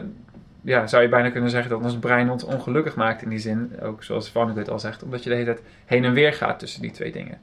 ja, 0.62 0.88
zou 0.88 1.04
je 1.04 1.10
bijna 1.10 1.30
kunnen 1.30 1.50
zeggen 1.50 1.69
dat 1.69 1.84
ons 1.84 1.98
brein 1.98 2.30
ons 2.30 2.43
ongelukkig 2.43 2.95
maakt 2.95 3.22
in 3.22 3.30
die 3.30 3.39
zin. 3.39 3.72
Ook 3.82 4.04
zoals 4.04 4.30
Van 4.30 4.67
al 4.67 4.80
zegt. 4.80 5.04
Omdat 5.04 5.24
je 5.24 5.30
de 5.30 5.36
hele 5.36 5.54
tijd 5.54 5.65
heen 5.86 6.06
en 6.06 6.13
weer 6.13 6.34
gaat 6.34 6.60
tussen 6.60 6.82
die 6.82 6.91
twee 6.91 7.12
dingen. 7.12 7.38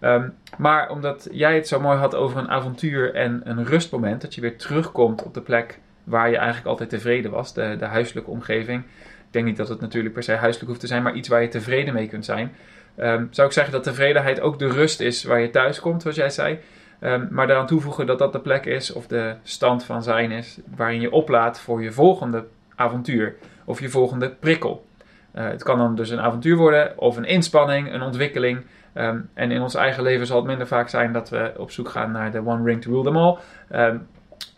Um, 0.00 0.34
maar 0.58 0.90
omdat 0.90 1.28
jij 1.30 1.54
het 1.54 1.68
zo 1.68 1.80
mooi 1.80 1.98
had 1.98 2.14
over 2.14 2.38
een 2.38 2.50
avontuur 2.50 3.14
en 3.14 3.40
een 3.44 3.64
rustmoment. 3.64 4.20
Dat 4.20 4.34
je 4.34 4.40
weer 4.40 4.56
terugkomt 4.56 5.22
op 5.22 5.34
de 5.34 5.42
plek 5.42 5.78
waar 6.04 6.30
je 6.30 6.36
eigenlijk 6.36 6.66
altijd 6.66 6.90
tevreden 6.90 7.30
was. 7.30 7.54
De, 7.54 7.76
de 7.78 7.84
huiselijke 7.84 8.30
omgeving. 8.30 8.82
Ik 9.26 9.32
denk 9.38 9.44
niet 9.44 9.56
dat 9.56 9.68
het 9.68 9.80
natuurlijk 9.80 10.14
per 10.14 10.22
se 10.22 10.32
huiselijk 10.32 10.68
hoeft 10.68 10.80
te 10.80 10.86
zijn. 10.86 11.02
Maar 11.02 11.14
iets 11.14 11.28
waar 11.28 11.42
je 11.42 11.48
tevreden 11.48 11.94
mee 11.94 12.08
kunt 12.08 12.24
zijn 12.24 12.52
ehm, 12.96 13.26
zou 13.30 13.46
ik 13.46 13.52
zeggen 13.54 13.72
dat 13.72 13.82
tevredenheid 13.82 14.40
ook 14.40 14.58
de 14.58 14.68
rust 14.68 15.00
is 15.00 15.24
waar 15.24 15.40
je 15.40 15.50
thuis 15.50 15.80
komt, 15.80 16.02
zoals 16.02 16.16
jij 16.16 16.30
zei. 16.30 16.58
Um, 17.00 17.28
maar 17.30 17.46
daaraan 17.46 17.66
toevoegen 17.66 18.06
dat 18.06 18.18
dat 18.18 18.32
de 18.32 18.40
plek 18.40 18.66
is 18.66 18.92
of 18.92 19.06
de 19.06 19.34
stand 19.42 19.84
van 19.84 20.02
zijn 20.02 20.30
is 20.30 20.58
waarin 20.76 21.00
je 21.00 21.10
oplaadt 21.10 21.60
voor 21.60 21.82
je 21.82 21.92
volgende 21.92 22.44
avontuur 22.74 23.34
of 23.64 23.80
je 23.80 23.88
volgende 23.88 24.30
prikkel. 24.30 24.86
Uh, 25.34 25.48
het 25.48 25.62
kan 25.62 25.78
dan 25.78 25.94
dus 25.94 26.10
een 26.10 26.20
avontuur 26.20 26.56
worden 26.56 26.98
of 26.98 27.16
een 27.16 27.24
inspanning, 27.24 27.92
een 27.92 28.02
ontwikkeling. 28.02 28.60
Um, 28.94 29.28
en 29.34 29.50
in 29.50 29.60
ons 29.60 29.74
eigen 29.74 30.02
leven 30.02 30.26
zal 30.26 30.36
het 30.36 30.46
minder 30.46 30.66
vaak 30.66 30.88
zijn 30.88 31.12
dat 31.12 31.28
we 31.28 31.52
op 31.56 31.70
zoek 31.70 31.88
gaan 31.88 32.12
naar 32.12 32.30
de 32.30 32.46
one 32.46 32.64
ring 32.64 32.82
to 32.82 32.90
rule 32.90 33.04
them 33.04 33.16
all. 33.16 33.38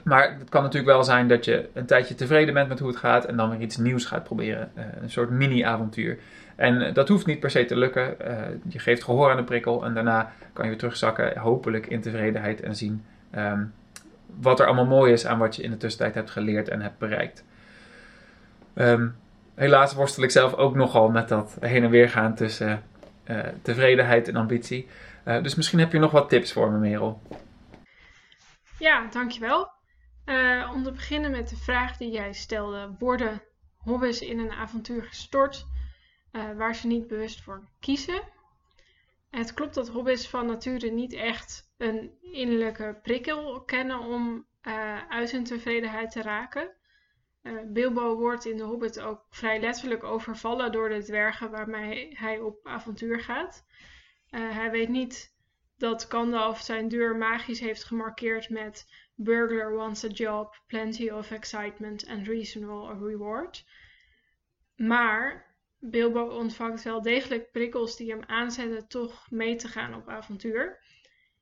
Maar 0.04 0.36
het 0.38 0.48
kan 0.48 0.62
natuurlijk 0.62 0.92
wel 0.92 1.04
zijn 1.04 1.28
dat 1.28 1.44
je 1.44 1.68
een 1.72 1.86
tijdje 1.86 2.14
tevreden 2.14 2.54
bent 2.54 2.68
met 2.68 2.78
hoe 2.78 2.88
het 2.88 2.96
gaat 2.96 3.24
en 3.24 3.36
dan 3.36 3.50
weer 3.50 3.60
iets 3.60 3.76
nieuws 3.76 4.04
gaat 4.04 4.24
proberen. 4.24 4.70
Uh, 4.76 4.84
een 5.00 5.10
soort 5.10 5.30
mini-avontuur. 5.30 6.18
En 6.56 6.94
dat 6.94 7.08
hoeft 7.08 7.26
niet 7.26 7.40
per 7.40 7.50
se 7.50 7.64
te 7.64 7.76
lukken. 7.76 8.16
Uh, 8.20 8.42
je 8.68 8.78
geeft 8.78 9.04
gehoor 9.04 9.30
aan 9.30 9.36
de 9.36 9.44
prikkel 9.44 9.84
en 9.84 9.94
daarna 9.94 10.32
kan 10.52 10.64
je 10.64 10.70
weer 10.70 10.78
terugzakken, 10.78 11.38
hopelijk 11.38 11.86
in 11.86 12.00
tevredenheid 12.00 12.60
en 12.60 12.76
zien 12.76 13.04
um, 13.34 13.74
wat 14.40 14.60
er 14.60 14.66
allemaal 14.66 14.86
mooi 14.86 15.12
is 15.12 15.26
aan 15.26 15.38
wat 15.38 15.56
je 15.56 15.62
in 15.62 15.70
de 15.70 15.76
tussentijd 15.76 16.14
hebt 16.14 16.30
geleerd 16.30 16.68
en 16.68 16.80
hebt 16.80 16.98
bereikt. 16.98 17.44
Um, 18.74 19.16
helaas 19.54 19.94
worstel 19.94 20.22
ik 20.22 20.30
zelf 20.30 20.54
ook 20.54 20.74
nogal 20.74 21.10
met 21.10 21.28
dat 21.28 21.56
heen 21.60 21.82
en 21.84 21.90
weer 21.90 22.08
gaan 22.08 22.34
tussen 22.34 22.82
uh, 23.26 23.38
tevredenheid 23.62 24.28
en 24.28 24.36
ambitie. 24.36 24.88
Dus 25.24 25.54
misschien 25.54 25.78
heb 25.78 25.92
je 25.92 25.98
nog 25.98 26.10
wat 26.10 26.28
tips 26.28 26.52
voor 26.52 26.70
me, 26.70 26.78
Merel. 26.78 27.22
Ja, 28.78 29.06
dankjewel. 29.10 29.70
Uh, 30.26 30.70
om 30.74 30.82
te 30.82 30.92
beginnen 30.92 31.30
met 31.30 31.48
de 31.48 31.56
vraag 31.56 31.96
die 31.96 32.10
jij 32.10 32.32
stelde: 32.32 32.90
worden 32.98 33.42
hobby's 33.76 34.20
in 34.20 34.38
een 34.38 34.52
avontuur 34.52 35.02
gestort 35.02 35.66
waar 36.56 36.74
ze 36.74 36.86
niet 36.86 37.06
bewust 37.06 37.42
voor 37.42 37.68
kiezen? 37.80 38.22
Het 39.30 39.54
klopt 39.54 39.74
dat 39.74 39.88
hobby's 39.88 40.28
van 40.28 40.46
nature 40.46 40.90
niet 40.90 41.12
echt 41.12 41.72
een 41.76 42.18
innerlijke 42.20 42.98
prikkel 43.02 43.62
kennen 43.64 43.98
om 43.98 44.46
uit 45.08 45.30
hun 45.30 45.44
tevredenheid 45.44 46.10
te 46.10 46.22
raken. 46.22 46.70
Uh, 47.42 47.60
Bilbo 47.66 48.16
wordt 48.16 48.44
in 48.44 48.56
de 48.56 48.62
Hobbit 48.62 49.00
ook 49.00 49.26
vrij 49.30 49.60
letterlijk 49.60 50.04
overvallen 50.04 50.72
door 50.72 50.88
de 50.88 51.02
dwergen 51.02 51.50
waarmee 51.50 52.18
hij 52.18 52.40
op 52.40 52.66
avontuur 52.66 53.20
gaat. 53.20 53.66
Hij 54.30 54.70
weet 54.70 54.88
niet 54.88 55.34
dat 55.76 56.04
Gandalf 56.08 56.60
zijn 56.60 56.88
deur 56.88 57.16
magisch 57.16 57.60
heeft 57.60 57.84
gemarkeerd 57.84 58.50
met 58.50 58.86
burglar 59.14 59.72
wants 59.72 60.04
a 60.04 60.08
job, 60.08 60.62
plenty 60.66 61.08
of 61.08 61.30
excitement 61.30 62.06
and 62.06 62.26
reasonable 62.26 63.06
reward. 63.08 63.64
Maar 64.76 65.53
Bilbo 65.90 66.28
ontvangt 66.28 66.82
wel 66.82 67.02
degelijk 67.02 67.50
prikkels 67.50 67.96
die 67.96 68.10
hem 68.10 68.22
aanzetten 68.26 68.88
toch 68.88 69.30
mee 69.30 69.56
te 69.56 69.68
gaan 69.68 69.94
op 69.94 70.08
avontuur. 70.08 70.84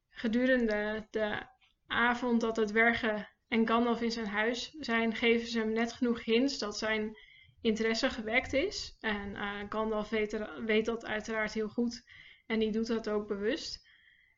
Gedurende 0.09 1.07
de 1.11 1.43
avond 1.87 2.41
dat 2.41 2.55
de 2.55 2.65
dwergen 2.65 3.29
en 3.49 3.67
Gandalf 3.67 4.01
in 4.01 4.11
zijn 4.11 4.27
huis 4.27 4.71
zijn, 4.71 5.15
geven 5.15 5.47
ze 5.47 5.59
hem 5.59 5.73
net 5.73 5.93
genoeg 5.93 6.25
hints 6.25 6.59
dat 6.59 6.79
zijn 6.79 7.17
interesse 7.61 8.11
gewekt 8.11 8.53
is. 8.53 8.97
En 9.01 9.31
uh, 9.35 9.61
Gandalf 9.69 10.09
weet, 10.09 10.49
weet, 10.67 10.85
dat 10.85 11.07
uiteraard 11.07 11.53
heel 11.53 11.69
goed 11.69 12.05
en 12.47 12.59
die 12.59 12.73
doet 12.73 12.87
dat 12.87 13.09
ook 13.09 13.29
bewust. 13.29 13.89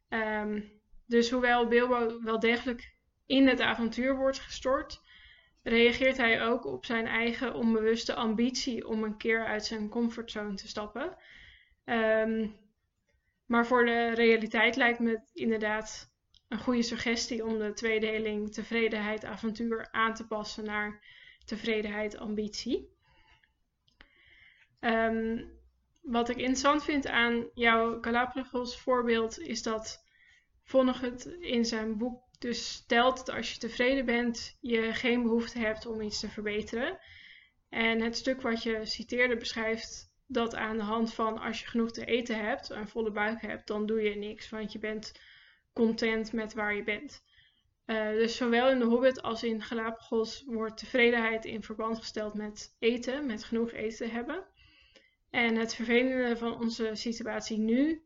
Um, 0.08 0.82
dus 1.06 1.30
hoewel 1.30 1.68
Bilbo 1.68 2.22
wel 2.22 2.38
degelijk 2.38 2.94
in 3.26 3.48
het 3.48 3.60
avontuur 3.60 4.16
wordt 4.16 4.38
gestort, 4.38 5.00
reageert 5.64 6.16
hij 6.16 6.42
ook 6.42 6.64
op 6.64 6.84
zijn 6.84 7.06
eigen 7.06 7.54
onbewuste 7.54 8.14
ambitie 8.14 8.88
om 8.88 9.04
een 9.04 9.16
keer 9.16 9.46
uit 9.46 9.64
zijn 9.64 9.88
comfortzone 9.88 10.54
te 10.54 10.68
stappen. 10.68 11.16
Um, 11.84 12.56
maar 13.46 13.66
voor 13.66 13.84
de 13.84 14.14
realiteit 14.14 14.76
lijkt 14.76 14.98
me 14.98 15.10
het 15.10 15.30
inderdaad 15.32 16.12
een 16.48 16.58
goede 16.58 16.82
suggestie 16.82 17.44
om 17.44 17.58
de 17.58 17.72
tweedeling 17.72 18.52
tevredenheid 18.52 19.24
avontuur 19.24 19.88
aan 19.90 20.14
te 20.14 20.26
passen 20.26 20.64
naar 20.64 21.04
tevredenheid 21.44 22.16
ambitie. 22.16 22.92
Um, 24.80 25.52
wat 26.02 26.28
ik 26.28 26.36
interessant 26.36 26.84
vind 26.84 27.06
aan 27.06 27.46
jouw 27.54 27.98
Galapagos 28.00 28.80
voorbeeld 28.80 29.38
is 29.38 29.62
dat 29.62 30.04
Vonnegut 30.62 31.26
in 31.26 31.64
zijn 31.64 31.98
boek 31.98 32.23
dus 32.38 32.72
stelt 32.72 33.16
dat 33.16 33.36
als 33.36 33.52
je 33.52 33.58
tevreden 33.58 34.04
bent, 34.04 34.56
je 34.60 34.92
geen 34.92 35.22
behoefte 35.22 35.58
hebt 35.58 35.86
om 35.86 36.00
iets 36.00 36.20
te 36.20 36.28
verbeteren. 36.28 36.98
En 37.68 38.00
het 38.00 38.16
stuk 38.16 38.40
wat 38.40 38.62
je 38.62 38.86
citeerde 38.86 39.36
beschrijft 39.36 40.12
dat 40.26 40.54
aan 40.54 40.76
de 40.76 40.82
hand 40.82 41.14
van 41.14 41.38
als 41.38 41.60
je 41.60 41.66
genoeg 41.66 41.90
te 41.90 42.04
eten 42.04 42.44
hebt, 42.44 42.70
een 42.70 42.88
volle 42.88 43.10
buik 43.10 43.40
hebt, 43.40 43.66
dan 43.66 43.86
doe 43.86 44.02
je 44.02 44.16
niks, 44.16 44.50
want 44.50 44.72
je 44.72 44.78
bent 44.78 45.12
content 45.72 46.32
met 46.32 46.54
waar 46.54 46.74
je 46.74 46.84
bent. 46.84 47.22
Uh, 47.86 48.08
dus 48.08 48.36
zowel 48.36 48.70
in 48.70 48.78
de 48.78 48.84
Hobbit 48.84 49.22
als 49.22 49.42
in 49.42 49.62
Galapagos 49.62 50.44
wordt 50.46 50.76
tevredenheid 50.76 51.44
in 51.44 51.62
verband 51.62 51.98
gesteld 51.98 52.34
met 52.34 52.76
eten, 52.78 53.26
met 53.26 53.44
genoeg 53.44 53.72
eten 53.72 54.06
te 54.06 54.12
hebben. 54.12 54.44
En 55.30 55.56
het 55.56 55.74
vervelende 55.74 56.36
van 56.36 56.60
onze 56.60 56.90
situatie 56.92 57.58
nu, 57.58 58.04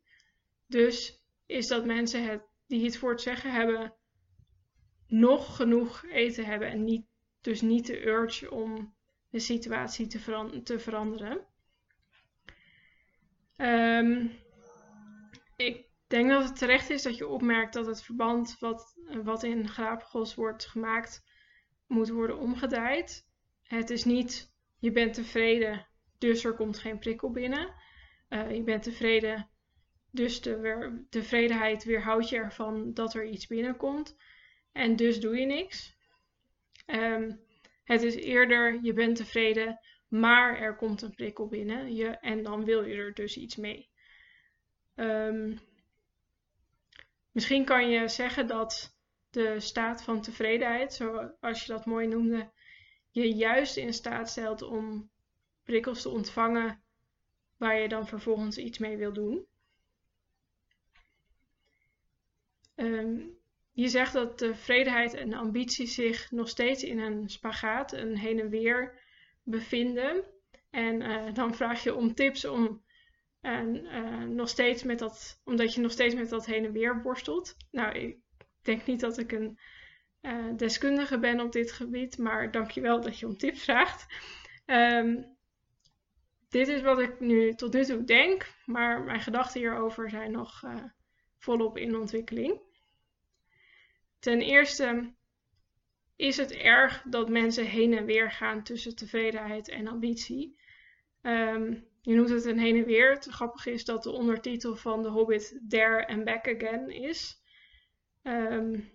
dus, 0.66 1.22
is 1.46 1.66
dat 1.66 1.84
mensen 1.84 2.24
het, 2.24 2.42
die 2.66 2.84
het 2.84 2.96
voor 2.96 3.10
het 3.10 3.20
zeggen 3.20 3.52
hebben, 3.52 3.94
nog 5.08 5.56
genoeg 5.56 6.04
eten 6.04 6.44
hebben 6.44 6.70
en 6.70 6.84
niet, 6.84 7.06
dus 7.40 7.60
niet 7.60 7.86
de 7.86 8.06
urge 8.06 8.50
om 8.50 8.94
de 9.30 9.38
situatie 9.38 10.06
te, 10.06 10.60
te 10.64 10.78
veranderen. 10.78 11.46
Um, 13.56 14.32
ik 15.56 15.86
denk 16.06 16.30
dat 16.30 16.44
het 16.44 16.58
terecht 16.58 16.90
is 16.90 17.02
dat 17.02 17.16
je 17.16 17.28
opmerkt 17.28 17.72
dat 17.72 17.86
het 17.86 18.02
verband 18.02 18.56
wat, 18.58 18.94
wat 19.22 19.42
in 19.42 19.68
Galapagos 19.68 20.34
wordt 20.34 20.66
gemaakt 20.66 21.24
moet 21.86 22.08
worden 22.08 22.38
omgedraaid. 22.38 23.26
Het 23.62 23.90
is 23.90 24.04
niet 24.04 24.52
je 24.78 24.92
bent 24.92 25.14
tevreden, 25.14 25.86
dus 26.18 26.44
er 26.44 26.54
komt 26.54 26.78
geen 26.78 26.98
prikkel 26.98 27.30
binnen. 27.30 27.74
Uh, 28.28 28.54
je 28.54 28.62
bent 28.62 28.82
tevreden, 28.82 29.50
dus 30.10 30.40
de 30.40 31.06
tevredenheid 31.10 31.84
weerhoudt 31.84 32.28
je 32.28 32.36
ervan 32.36 32.94
dat 32.94 33.14
er 33.14 33.26
iets 33.26 33.46
binnenkomt. 33.46 34.16
En 34.78 34.96
dus 34.96 35.20
doe 35.20 35.36
je 35.36 35.46
niks. 35.46 35.96
Um, 36.86 37.40
het 37.84 38.02
is 38.02 38.14
eerder, 38.14 38.78
je 38.82 38.92
bent 38.92 39.16
tevreden, 39.16 39.80
maar 40.08 40.58
er 40.58 40.76
komt 40.76 41.02
een 41.02 41.14
prikkel 41.14 41.48
binnen 41.48 41.94
je, 41.94 42.06
en 42.06 42.42
dan 42.42 42.64
wil 42.64 42.84
je 42.84 42.96
er 42.96 43.14
dus 43.14 43.36
iets 43.36 43.56
mee. 43.56 43.88
Um, 44.94 45.58
Misschien 47.32 47.64
kan 47.64 47.90
je 47.90 48.08
zeggen 48.08 48.46
dat 48.46 48.96
de 49.30 49.60
staat 49.60 50.02
van 50.02 50.22
tevredenheid, 50.22 50.92
zoals 50.92 51.64
je 51.64 51.72
dat 51.72 51.86
mooi 51.86 52.06
noemde, 52.06 52.50
je 53.10 53.34
juist 53.34 53.76
in 53.76 53.94
staat 53.94 54.30
stelt 54.30 54.62
om 54.62 55.10
prikkels 55.64 56.02
te 56.02 56.08
ontvangen 56.08 56.82
waar 57.56 57.80
je 57.80 57.88
dan 57.88 58.06
vervolgens 58.06 58.58
iets 58.58 58.78
mee 58.78 58.96
wil 58.96 59.12
doen. 59.12 59.46
Um, 62.76 63.37
je 63.78 63.88
zegt 63.88 64.12
dat 64.12 64.38
tevredenheid 64.38 65.14
en 65.14 65.32
ambitie 65.32 65.86
zich 65.86 66.30
nog 66.30 66.48
steeds 66.48 66.82
in 66.82 66.98
een 66.98 67.28
spagaat, 67.28 67.92
een 67.92 68.16
heen 68.16 68.40
en 68.40 68.48
weer 68.48 69.00
bevinden. 69.42 70.24
En 70.70 71.00
uh, 71.00 71.34
dan 71.34 71.54
vraag 71.54 71.82
je 71.82 71.94
om 71.94 72.14
tips 72.14 72.44
om 72.44 72.84
en 73.40 73.84
uh, 73.84 74.24
nog 74.24 74.48
steeds 74.48 74.82
met 74.82 74.98
dat, 74.98 75.40
omdat 75.44 75.74
je 75.74 75.80
nog 75.80 75.90
steeds 75.90 76.14
met 76.14 76.28
dat 76.28 76.46
heen 76.46 76.64
en 76.64 76.72
weer 76.72 77.02
worstelt. 77.02 77.56
Nou, 77.70 77.98
ik 77.98 78.16
denk 78.62 78.86
niet 78.86 79.00
dat 79.00 79.18
ik 79.18 79.32
een 79.32 79.58
deskundige 80.56 81.18
ben 81.18 81.40
op 81.40 81.52
dit 81.52 81.72
gebied, 81.72 82.18
maar 82.18 82.50
dankjewel 82.50 83.00
dat 83.00 83.18
je 83.18 83.26
om 83.26 83.36
tips 83.36 83.64
vraagt. 83.64 84.06
Um, 84.66 85.36
dit 86.48 86.68
is 86.68 86.82
wat 86.82 86.98
ik 86.98 87.20
nu 87.20 87.54
tot 87.54 87.72
nu 87.72 87.84
toe 87.84 88.04
denk, 88.04 88.54
maar 88.64 89.02
mijn 89.02 89.20
gedachten 89.20 89.60
hierover 89.60 90.10
zijn 90.10 90.30
nog 90.30 90.62
volop 91.38 91.76
in 91.76 91.96
ontwikkeling. 91.96 92.66
Ten 94.18 94.40
eerste 94.40 95.14
is 96.16 96.36
het 96.36 96.52
erg 96.52 97.02
dat 97.02 97.28
mensen 97.28 97.66
heen 97.66 97.96
en 97.96 98.04
weer 98.04 98.30
gaan 98.30 98.62
tussen 98.62 98.96
tevredenheid 98.96 99.68
en 99.68 99.86
ambitie. 99.86 100.56
Um, 101.22 101.86
je 102.02 102.14
noemt 102.14 102.28
het 102.28 102.44
een 102.44 102.58
heen 102.58 102.76
en 102.76 102.84
weer. 102.84 103.10
Het 103.10 103.24
grappige 103.24 103.70
is 103.70 103.84
dat 103.84 104.02
de 104.02 104.10
ondertitel 104.10 104.76
van 104.76 105.02
The 105.02 105.08
Hobbit 105.08 105.60
There 105.68 106.08
and 106.08 106.24
Back 106.24 106.48
Again 106.48 106.90
is. 106.90 107.42
Um, 108.22 108.90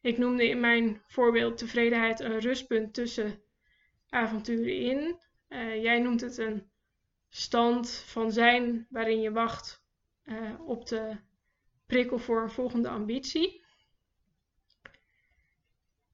ik 0.00 0.18
noemde 0.18 0.48
in 0.48 0.60
mijn 0.60 1.02
voorbeeld 1.06 1.58
tevredenheid 1.58 2.20
een 2.20 2.38
rustpunt 2.38 2.94
tussen 2.94 3.42
avonturen 4.08 4.76
in. 4.76 5.18
Uh, 5.48 5.82
jij 5.82 6.00
noemt 6.00 6.20
het 6.20 6.38
een 6.38 6.70
stand 7.28 7.90
van 7.90 8.32
zijn 8.32 8.86
waarin 8.90 9.20
je 9.20 9.32
wacht 9.32 9.84
uh, 10.24 10.60
op 10.68 10.86
de 10.86 11.16
prikkel 11.92 12.18
voor 12.18 12.42
een 12.42 12.50
volgende 12.50 12.88
ambitie. 12.88 13.64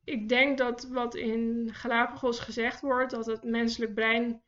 Ik 0.04 0.28
denk 0.28 0.58
dat 0.58 0.88
wat 0.88 1.14
in 1.14 1.68
Galapagos 1.72 2.38
gezegd 2.38 2.80
wordt, 2.80 3.10
dat 3.10 3.26
het 3.26 3.42
menselijk 3.42 3.94
brein 3.94 4.42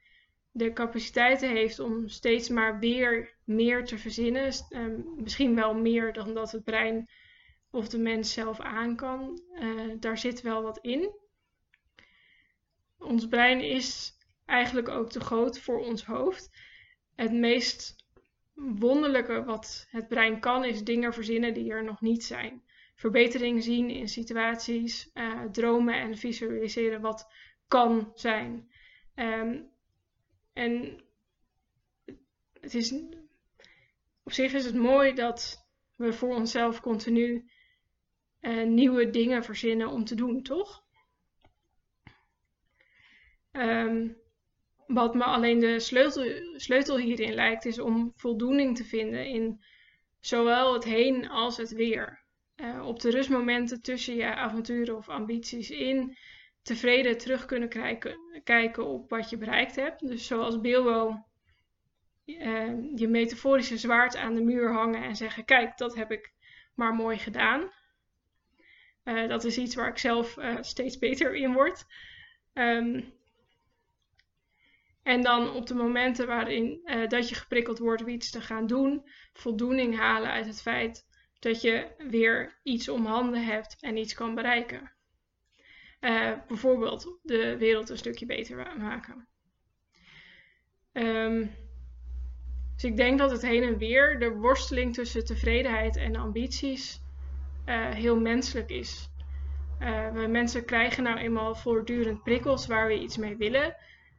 de 0.50 0.72
capaciteiten 0.72 1.48
heeft 1.50 1.78
om 1.78 2.08
steeds 2.08 2.48
maar 2.48 2.78
weer 2.78 3.36
meer 3.44 3.84
te 3.84 3.98
verzinnen. 3.98 4.52
Ehm, 4.68 5.00
misschien 5.16 5.54
wel 5.54 5.74
meer 5.74 6.12
dan 6.12 6.34
dat 6.34 6.52
het 6.52 6.64
brein 6.64 7.08
of 7.70 7.88
de 7.88 7.98
mens 7.98 8.32
zelf 8.32 8.60
aan 8.60 8.96
kan. 8.96 9.42
Uh, 9.52 9.94
daar 10.00 10.18
zit 10.18 10.40
wel 10.40 10.62
wat 10.62 10.78
in. 10.78 11.10
Ons 12.98 13.28
brein 13.28 13.60
is 13.60 14.16
eigenlijk 14.44 14.88
ook 14.88 15.10
te 15.10 15.20
groot 15.20 15.60
voor 15.60 15.78
ons 15.78 16.04
hoofd. 16.04 16.50
Het 17.14 17.32
meest 17.32 17.99
wonderlijke 18.60 19.44
wat 19.44 19.86
het 19.90 20.08
brein 20.08 20.40
kan, 20.40 20.64
is 20.64 20.84
dingen 20.84 21.12
verzinnen 21.12 21.54
die 21.54 21.72
er 21.72 21.84
nog 21.84 22.00
niet 22.00 22.24
zijn. 22.24 22.62
Verbetering 22.94 23.62
zien 23.62 23.90
in 23.90 24.08
situaties, 24.08 25.10
uh, 25.14 25.44
dromen 25.44 25.94
en 25.94 26.16
visualiseren 26.16 27.00
wat 27.00 27.32
kan 27.68 28.12
zijn. 28.14 28.70
Um, 29.14 29.70
en 30.52 31.00
het 32.60 32.74
is, 32.74 32.92
op 34.22 34.32
zich 34.32 34.52
is 34.52 34.64
het 34.64 34.74
mooi 34.74 35.14
dat 35.14 35.68
we 35.96 36.12
voor 36.12 36.34
onszelf 36.34 36.80
continu 36.80 37.50
uh, 38.40 38.66
nieuwe 38.66 39.10
dingen 39.10 39.44
verzinnen 39.44 39.88
om 39.88 40.04
te 40.04 40.14
doen, 40.14 40.42
toch? 40.42 40.84
Um, 43.52 44.19
wat 44.92 45.14
me 45.14 45.24
alleen 45.24 45.58
de 45.58 45.80
sleutel, 45.80 46.24
sleutel 46.56 46.98
hierin 46.98 47.34
lijkt, 47.34 47.64
is 47.64 47.78
om 47.78 48.12
voldoening 48.16 48.76
te 48.76 48.84
vinden 48.84 49.26
in 49.26 49.64
zowel 50.20 50.72
het 50.72 50.84
heen 50.84 51.28
als 51.28 51.56
het 51.56 51.72
weer. 51.72 52.24
Uh, 52.56 52.86
op 52.86 53.00
de 53.00 53.10
rustmomenten 53.10 53.82
tussen 53.82 54.14
je 54.14 54.34
avonturen 54.34 54.96
of 54.96 55.08
ambities 55.08 55.70
in 55.70 56.16
tevreden 56.62 57.18
terug 57.18 57.44
kunnen 57.44 57.68
kijken, 57.68 58.42
kijken 58.44 58.86
op 58.86 59.10
wat 59.10 59.30
je 59.30 59.38
bereikt 59.38 59.76
hebt. 59.76 60.08
Dus 60.08 60.26
zoals 60.26 60.60
Bilbo 60.60 61.24
uh, 62.24 62.72
je 62.94 63.08
metaforische 63.08 63.78
zwaard 63.78 64.16
aan 64.16 64.34
de 64.34 64.42
muur 64.42 64.72
hangen 64.72 65.02
en 65.02 65.16
zeggen: 65.16 65.44
Kijk, 65.44 65.76
dat 65.76 65.94
heb 65.94 66.10
ik 66.10 66.32
maar 66.74 66.94
mooi 66.94 67.18
gedaan. 67.18 67.70
Uh, 69.04 69.28
dat 69.28 69.44
is 69.44 69.58
iets 69.58 69.74
waar 69.74 69.88
ik 69.88 69.98
zelf 69.98 70.36
steeds 70.60 70.98
beter 70.98 71.34
in 71.34 71.52
word. 71.52 71.84
Um, 72.54 73.18
en 75.02 75.22
dan 75.22 75.52
op 75.52 75.66
de 75.66 75.74
momenten 75.74 76.26
waarin 76.26 76.80
uh, 76.84 77.08
dat 77.08 77.28
je 77.28 77.34
geprikkeld 77.34 77.78
wordt 77.78 78.02
om 78.02 78.08
iets 78.08 78.30
te 78.30 78.40
gaan 78.40 78.66
doen, 78.66 79.08
voldoening 79.32 79.96
halen 79.96 80.30
uit 80.30 80.46
het 80.46 80.62
feit 80.62 81.08
dat 81.38 81.60
je 81.60 81.86
weer 82.08 82.58
iets 82.62 82.88
om 82.88 83.06
handen 83.06 83.44
hebt 83.44 83.76
en 83.80 83.96
iets 83.96 84.14
kan 84.14 84.34
bereiken. 84.34 84.92
Uh, 86.00 86.32
bijvoorbeeld 86.48 87.18
de 87.22 87.56
wereld 87.56 87.88
een 87.88 87.98
stukje 87.98 88.26
beter 88.26 88.76
maken. 88.78 89.28
Um, 90.92 91.50
dus 92.74 92.84
ik 92.84 92.96
denk 92.96 93.18
dat 93.18 93.30
het 93.30 93.42
heen 93.42 93.62
en 93.62 93.78
weer, 93.78 94.18
de 94.18 94.30
worsteling 94.30 94.94
tussen 94.94 95.24
tevredenheid 95.24 95.96
en 95.96 96.16
ambities, 96.16 97.00
uh, 97.66 97.88
heel 97.88 98.20
menselijk 98.20 98.70
is. 98.70 99.08
we 100.12 100.26
mensen 100.28 100.64
krijgen 100.64 101.02
nou 101.02 101.18
eenmaal 101.18 101.54
voortdurend 101.54 102.22
prikkels 102.22 102.66
waar 102.66 102.86
we 102.86 102.98
iets 102.98 103.16
mee 103.16 103.36
willen. 103.36 103.76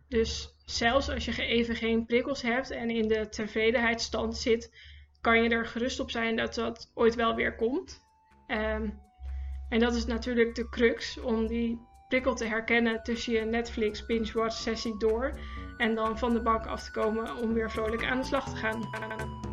Dus 0.08 0.56
zelfs 0.72 1.10
als 1.10 1.26
je 1.26 1.46
even 1.46 1.76
geen 1.76 2.06
prikkels 2.06 2.42
hebt 2.42 2.70
en 2.70 2.90
in 2.90 3.08
de 3.08 3.30
tevredenheidsstand 3.30 4.38
zit, 4.38 4.74
kan 5.22 5.44
je 5.44 5.50
er 5.50 5.66
gerust 5.66 6.00
op 6.00 6.12
zijn 6.12 6.36
dat 6.36 6.54
dat 6.56 6.92
ooit 6.94 7.16
wel 7.16 7.36
weer 7.36 7.56
komt. 7.56 8.02
Um, 8.48 9.00
en 9.70 9.80
dat 9.80 9.96
is 9.96 10.06
natuurlijk 10.06 10.56
de 10.56 10.70
crux 10.70 11.20
om 11.20 11.48
die 11.48 11.80
prikkel 12.08 12.36
te 12.36 12.46
herkennen 12.46 13.04
tussen 13.04 13.34
je 13.34 13.42
Netflix 13.42 14.06
binge-watch 14.06 14.56
sessie 14.56 14.98
door 14.98 15.40
en 15.78 15.96
dan 15.96 16.18
van 16.18 16.34
de 16.34 16.42
bank 16.42 16.66
af 16.66 16.84
te 16.84 16.92
komen 16.92 17.36
om 17.36 17.54
weer 17.54 17.72
vrolijk 17.72 18.06
aan 18.06 18.20
de 18.20 18.26
slag 18.26 18.50
te 18.50 18.56
gaan. 18.56 19.50